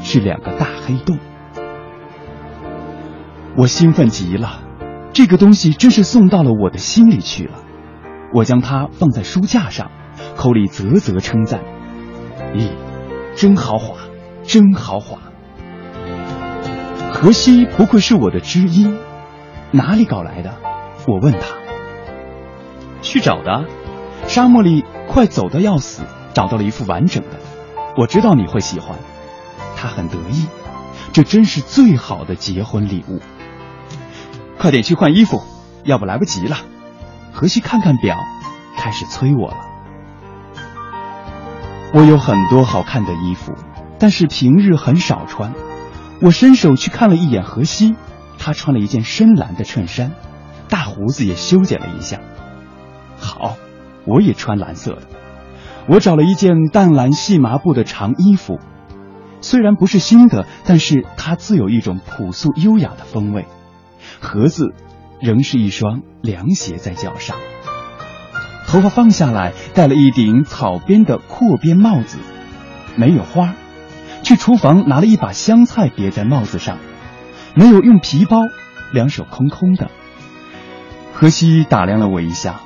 [0.00, 1.18] 是两个大黑洞。
[3.56, 4.62] 我兴奋极了，
[5.12, 7.54] 这个东西真是送到了我的心里去了。
[8.34, 9.90] 我将它放在书架上，
[10.36, 11.60] 口里啧啧称赞
[12.54, 12.70] ：“咦，
[13.34, 13.96] 真豪华，
[14.44, 15.18] 真豪华！”
[17.10, 18.96] 荷西不愧是我的知音，
[19.72, 20.54] 哪里搞来的？
[21.06, 21.56] 我问他。
[23.00, 23.64] 去找的，
[24.26, 26.02] 沙漠里快走的要死，
[26.34, 27.30] 找到了一副完整的。
[27.96, 28.98] 我知道你会喜欢。
[29.74, 30.46] 他很得意，
[31.12, 33.20] 这真是最好的结婚礼物。
[34.58, 35.42] 快点去换衣服，
[35.84, 36.56] 要不来不及了。
[37.32, 38.18] 荷西看看表，
[38.76, 39.56] 开始催我了。
[41.94, 43.54] 我有很多好看的衣服，
[43.98, 45.54] 但是平日很少穿。
[46.20, 47.94] 我伸手去看了一眼荷西，
[48.38, 50.12] 他穿了一件深蓝的衬衫，
[50.68, 52.18] 大胡子也修剪了一下。
[53.16, 53.56] 好，
[54.04, 55.02] 我也穿蓝色的。
[55.86, 58.58] 我找了一件淡蓝细麻布的长衣服，
[59.40, 63.46] 虽然不是新的，但是它自有一种朴素优雅的风味。
[64.20, 64.74] 盒子
[65.20, 67.36] 仍是一双凉鞋在脚上，
[68.66, 72.18] 头发放下来，戴了一顶草编的阔边帽子，
[72.96, 73.54] 没有花。
[74.22, 76.78] 去厨房拿了一把香菜别在帽子上，
[77.54, 78.38] 没有用皮包，
[78.92, 79.90] 两手空空的。
[81.14, 82.60] 荷西打量了我一下，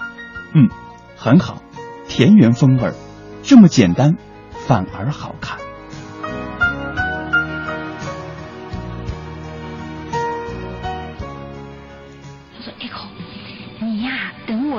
[0.55, 0.69] 嗯，
[1.17, 1.63] 很好，
[2.09, 2.95] 田园风味儿
[3.43, 4.17] 这么简单，
[4.67, 5.59] 反而好看。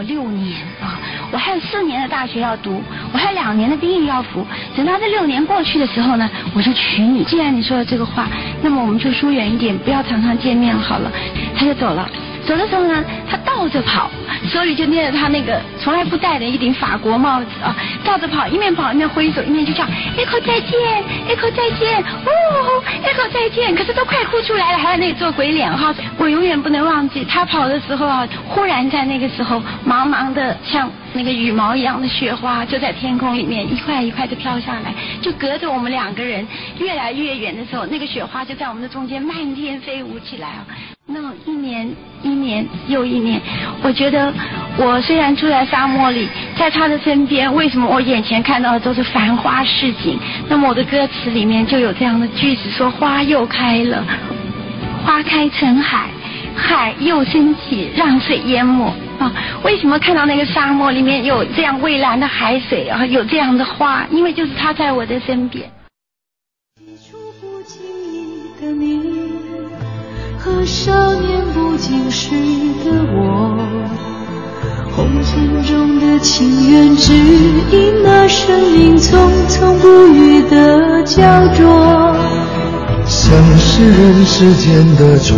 [0.03, 0.99] 六年啊，
[1.31, 2.81] 我还有四年的大学要读，
[3.11, 4.45] 我还有两年的兵役要服。
[4.75, 7.23] 等到这六年过去的时候呢，我就娶你。
[7.23, 8.27] 既然你说了这个话，
[8.61, 11.11] 那么我们就疏远一点，不要常常见面好了。
[11.55, 12.09] 他就走了。
[12.45, 14.11] 走的时候呢，他倒着跑，
[14.51, 17.75] 手里就捏着他那个从来不戴的一顶法国帽子啊，
[18.05, 20.79] 倒着跑，一面跑一面挥手，一面就叫 Echo 再见
[21.27, 23.75] ，Echo 再见，哦，Echo 再见。
[23.75, 25.93] 可是都快哭出来了，还在那里做鬼脸哈。
[26.17, 36.47] 我永远不能忘记他跑的时候啊，忽然在那个时候，茫茫的像那个羽毛一样的雪花就在天空里面一块一块的飘下来，就隔着我们两个人
[36.79, 40.65] 越来越远的时候，那个雪花就在我们的中间漫天飞舞起来啊。
[41.05, 43.41] 那么一年一年又一年，
[43.81, 44.33] 我觉得
[44.77, 50.19] 我虽然住在沙漠里，在他的身边，为什么我眼前看到的都是繁花似锦？
[50.47, 54.05] 那么我的歌词里面就有这样的句子，说花又开了，
[55.03, 56.11] 花开成海，
[56.55, 59.33] 海又升起，让水淹没啊！
[59.63, 64.05] 为什么看到那个沙漠里面有这样蔚蓝的海水啊，有这样的花？
[64.11, 65.67] 因为就是他在我的身边。
[70.37, 72.29] 和少年不经事
[72.85, 73.57] 的我，
[74.95, 79.09] 红尘中的情缘，只因那生命匆
[79.49, 82.15] 匆不语的胶着。
[83.07, 85.35] 像是人世间的错，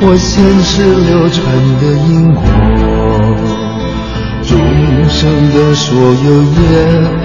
[0.00, 1.40] 我前世流传
[1.78, 2.42] 的因果，
[4.42, 4.58] 众
[5.08, 6.58] 生的所有也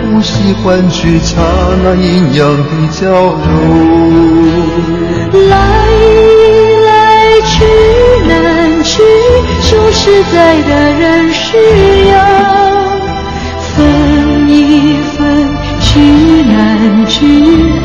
[0.05, 1.41] 无需换取刹
[1.83, 3.39] 那阴阳的交流。
[5.49, 5.49] 来。
[7.41, 7.65] 去
[8.27, 8.58] 难
[8.89, 9.03] 去，
[9.61, 10.69] 说实在的
[10.99, 11.45] 人是
[12.07, 12.15] 要
[13.61, 15.19] 分一分，
[15.79, 15.99] 去
[16.51, 17.19] 难聚，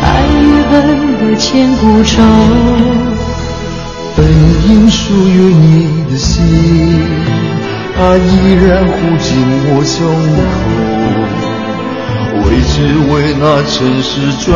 [0.01, 0.07] 爱
[0.41, 0.73] 与恨
[1.21, 2.23] 的千古愁。
[4.17, 4.25] 本
[4.67, 6.43] 应属于你的心，
[7.95, 9.29] 它依然护紧
[9.69, 10.01] 我胸
[10.49, 10.57] 口。
[12.45, 12.75] 为只
[13.13, 14.11] 为那尘世
[14.43, 14.49] 转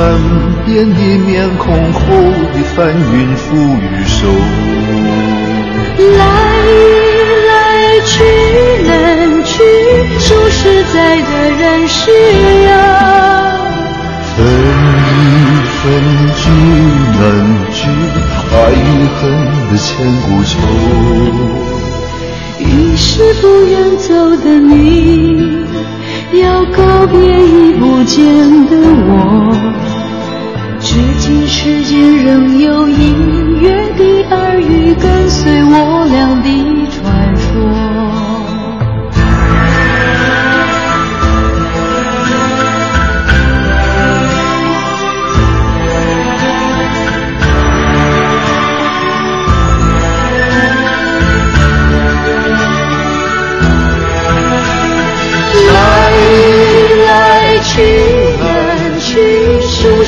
[0.65, 1.29] 变的面
[1.59, 2.01] 孔后
[2.55, 3.45] 的翻云覆
[3.77, 4.17] 雨手。
[5.99, 6.23] 来
[7.49, 8.13] 来去
[8.87, 8.89] 难
[9.45, 9.51] 去，
[10.19, 12.11] 说实在的人是
[12.67, 12.71] 要
[14.37, 14.37] 分
[15.09, 15.15] 一
[15.77, 15.81] 分
[16.37, 16.41] 聚
[17.19, 17.21] 难
[17.73, 17.79] 聚，
[18.53, 18.77] 爱与
[19.17, 19.21] 恨
[19.71, 19.87] 的千
[20.23, 20.53] 古愁。
[22.61, 22.65] 于
[22.97, 24.09] 是不愿走
[24.43, 25.67] 的你。
[26.43, 28.17] 要告别已不见
[28.67, 29.17] 的我，
[30.81, 36.78] 至今世间仍有隐约的耳语跟随我俩的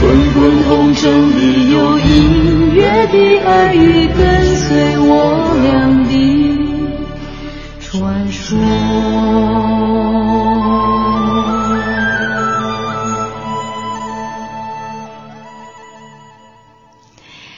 [0.00, 5.12] 滚滚红尘里有隐约的耳语跟随我
[5.62, 6.12] 俩的
[7.80, 8.58] 传说。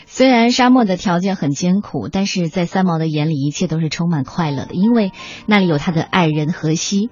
[0.07, 5.13] 虽然沙漠的条件很艰苦，但是在三毛的眼里，一切都是充满快乐的，因为
[5.45, 7.11] 那里有他的爱人荷西。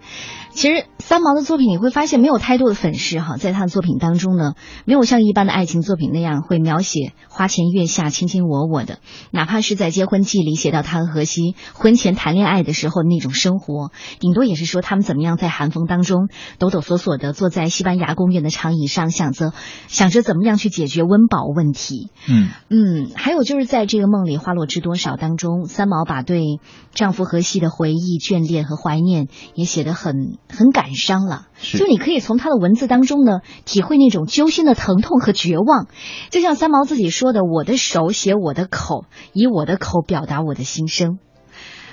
[0.55, 9.01] 其实三毛的作品你会发现没有太多的粉饰哈，在他的作品当中呢，没有像一般的爱情作品那样会描写花前月下卿卿我我的，
[9.33, 13.91] 哪怕是在结婚记里写到他和荷西婚前谈恋爱的时候那种生活，
[14.21, 16.29] 顶多也是说他们怎么样在寒风当中
[16.59, 19.53] 抖抖索索的坐在西班牙公园的长椅上，想着
[19.89, 22.11] 想着怎么样去解决温饱问题。
[22.29, 26.61] 嗯嗯，还有就是在这个梦里花落知多少当中，三毛把对
[26.95, 29.27] 丈夫荷西的回忆、眷恋和怀念
[29.57, 30.39] 也写得很。
[30.49, 35.89] 很感伤了，就你可以从他的文字当中呢，体会那种揪心的疼痛和绝望。
[36.31, 41.19] 就像三毛自己说的：“我的手写我的口，以我的口表达我的心声。”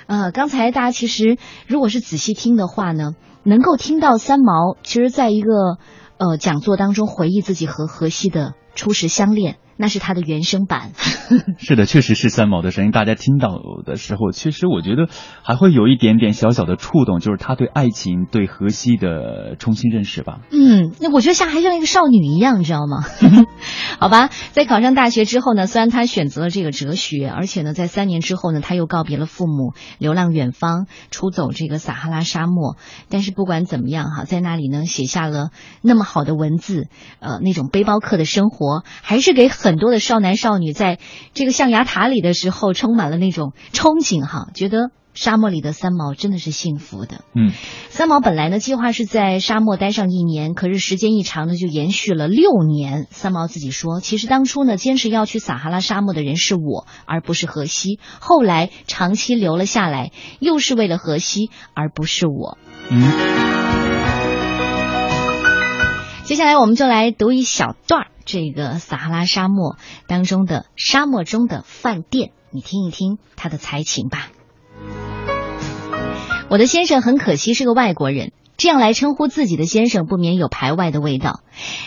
[0.06, 5.78] 呃，刚才大家其实如果是仔细听的话呢，能够听到三毛其实在一个
[6.18, 9.56] 呃讲座当中回忆自己和荷西的初识相恋。
[9.82, 10.92] 那是他的原声版。
[11.58, 12.92] 是的，确实是三毛的声音。
[12.92, 15.08] 大家听到的时候，其实我觉得
[15.42, 20.38] 还会有一点点小小的触动，就是他对爱情、对荷西的重新认识吧。
[20.52, 23.02] 嗯，那我觉得像还像一个少女一样，你知道吗？
[23.98, 32.76] 好吧，在考上大学之后呢，虽然他选择了这个哲学，而且呢，在三年之后呢，他又告别了父母，流浪远方，出走这个撒哈拉沙漠。
[33.08, 39.48] 但是不管怎么样哈，在那里呢，写下了那么好的文字，呃，那种背包客的生活，还是给。
[39.52, 40.98] 很多的少男少女在
[41.34, 47.24] 这个象牙塔里的时候，充满了那种憧憬哈，觉得沙漠里的三毛真的是幸福的。
[47.34, 47.52] 嗯，
[47.90, 53.06] 三毛本来呢计划是在沙漠待上一年，可是时间一长呢就延续了六年。
[53.10, 57.98] 三毛自己说，其实当初呢坚持要去撒哈拉沙漠的人是我，而不是荷西。
[58.20, 62.58] 后来长期留了下来，又是为了荷西，而不是我。
[62.90, 63.71] 嗯。
[66.32, 69.76] 接下来我们就来读一小段这个撒哈拉沙漠
[70.06, 74.30] 当中的沙漠中的饭店，你听一听他的才情吧。
[76.48, 81.40] 我的先生很可惜是个外国人，这样来称呼自己的先生不免有排外的味道。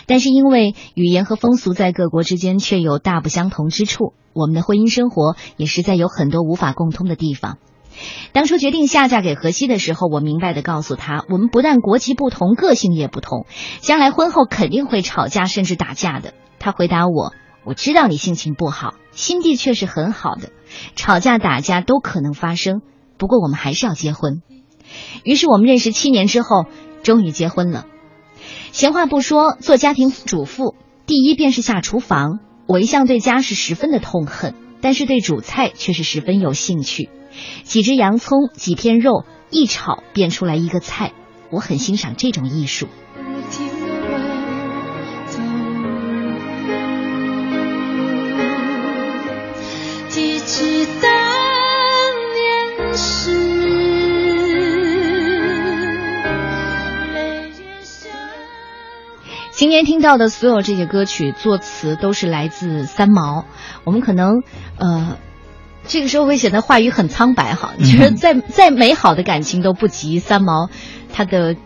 [0.06, 7.58] 但是因为语言和风俗在各国之间却有大不相同之处，我们的婚姻生活也实在有很多无法共通的地方。
[8.32, 13.46] 当初决定下嫁给荷西的时候，我明白的告诉他，我们不但国籍不同，个性也不同，
[13.80, 16.34] 将来婚后肯定会吵架，甚至打架的。
[16.58, 17.32] 他回答我
[17.64, 20.50] ：“我知道你心情不好，心地却是很好的，
[20.94, 22.82] 吵架打架都可能发生，
[23.18, 24.42] 不过我们还是要结婚。”
[25.24, 26.66] 于是我们认识七年之后，
[27.02, 27.86] 终于结婚了。
[28.72, 30.74] 闲话不说，做家庭主妇，
[31.06, 32.40] 第一便是下厨房。
[32.68, 37.08] 我一向对家事十分的痛恨，但是对煮菜却是十分有兴趣。
[37.64, 41.12] 几只洋葱，几片肉，一炒变出来一个菜，
[41.50, 42.88] 我很欣赏这种艺术。
[59.52, 63.46] 今天听到的所有这些歌曲，作词都是来自三毛。
[63.84, 64.42] 我们可能，
[64.78, 65.16] 呃。
[65.86, 70.68] 这个时候会显得话语很苍白哈，你觉得再再美好的感情都不及三毛
[71.12, 71.56] 他的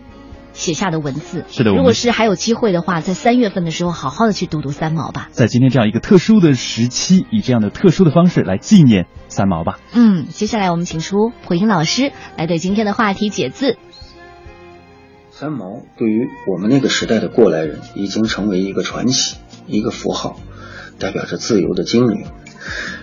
[0.53, 1.45] 写下的文字。
[1.49, 5.29] 是的，如果是还有机会的话，在三月份的时候好好的去读读三毛吧。
[5.33, 9.79] 在今天这样一个特殊的时期，以这样的特殊的方式来纪念三毛吧。
[9.93, 13.79] 嗯，接下来我们请出普英老师来对今天的话题解字。
[15.31, 20.39] 三毛对于我们那个时代的过来人，已经成为一个传奇，一个符号，
[20.99, 22.27] 代表着自由的精灵。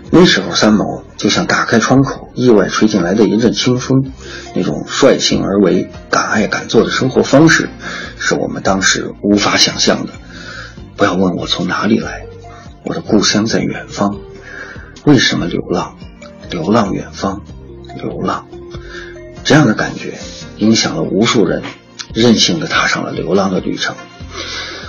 [0.10, 4.12] 那时候，三毛就像打开窗口，意外吹进来的一阵清风，
[4.56, 7.70] 那种率性而为、敢爱敢做的生活方式，
[8.18, 10.14] 是我们当时无法想象的。
[10.96, 12.26] 不要问我从哪里来，
[12.84, 14.18] 我的故乡在远方。
[15.04, 15.98] 为什么流浪？
[16.50, 17.42] 流浪远方，
[18.02, 18.48] 流浪。
[19.44, 20.18] 这样的感觉
[20.58, 21.62] 影响了无数人，
[22.14, 23.96] 任性的踏上了流浪的旅程。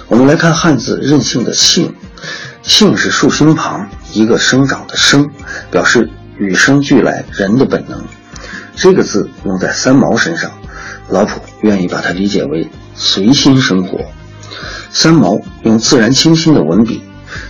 [0.07, 1.95] 我们来看汉字“任性”的“性”。
[2.63, 5.29] 性是竖心旁一个生长的生，
[5.71, 8.03] 表示与生俱来人的本能。
[8.77, 10.51] 这个字用在三毛身上，
[11.09, 13.99] 老普愿意把它理解为随心生活。
[14.91, 17.03] 三毛用自然清新的文笔，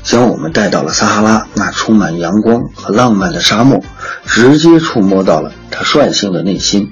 [0.02, 3.82] 将我们带到了撒哈拉那充满阳光和浪漫的沙漠，
[4.26, 6.90] 直接触摸到了他率性的内心。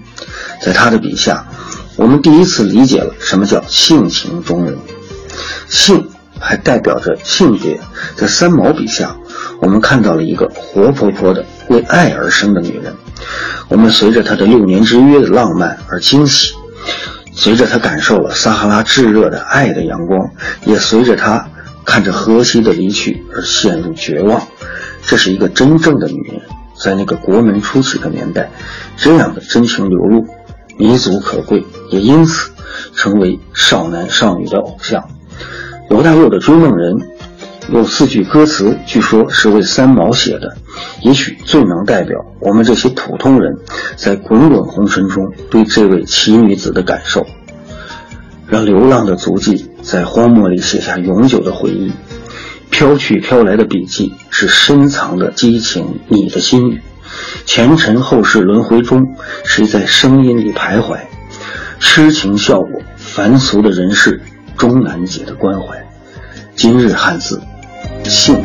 [0.63, 1.47] 在他的笔下，
[1.97, 4.77] 我们第一次理解了什么叫性情中人。
[5.69, 6.09] 性
[6.39, 7.81] 还代表着性别，
[8.15, 9.17] 在三毛笔下，
[9.61, 12.95] 我们看到了一个活泼泼的为爱而生的女人。
[13.69, 16.55] 我们随着她的六年之约的浪漫而惊喜。
[17.35, 20.31] 随着她感受了撒哈拉炙热的爱的阳光，
[20.65, 21.49] 也随着她
[21.85, 24.41] 看着荷西的离去而陷入绝望。
[25.03, 26.41] 这是一个真正的女人，
[26.79, 28.51] 在那个国门初起的年代，
[28.97, 30.27] 这样的真情流露，
[30.79, 32.51] 弥足可贵，也因此
[32.95, 35.09] 成为少男少女的偶像。
[35.89, 36.95] 罗大佑的《追梦人》
[37.69, 40.57] 有四句歌词，据说是为三毛写的，
[41.01, 43.57] 也许最能代表我们这些普通人
[43.97, 47.25] 在滚滚红尘中对这位奇女子的感受。
[48.49, 51.93] 让流浪的足迹在荒漠里写下永久的回忆，
[52.71, 56.81] 飘去飘来的笔迹是深藏的激情，你的心语。
[57.45, 59.15] 前尘后世轮回中，
[59.45, 60.99] 谁在声音里徘徊？
[61.79, 64.21] 痴情笑我，凡俗的人世
[64.57, 65.77] 终难解的关怀。
[66.55, 67.41] 今日汉字。
[68.05, 68.37] 幸。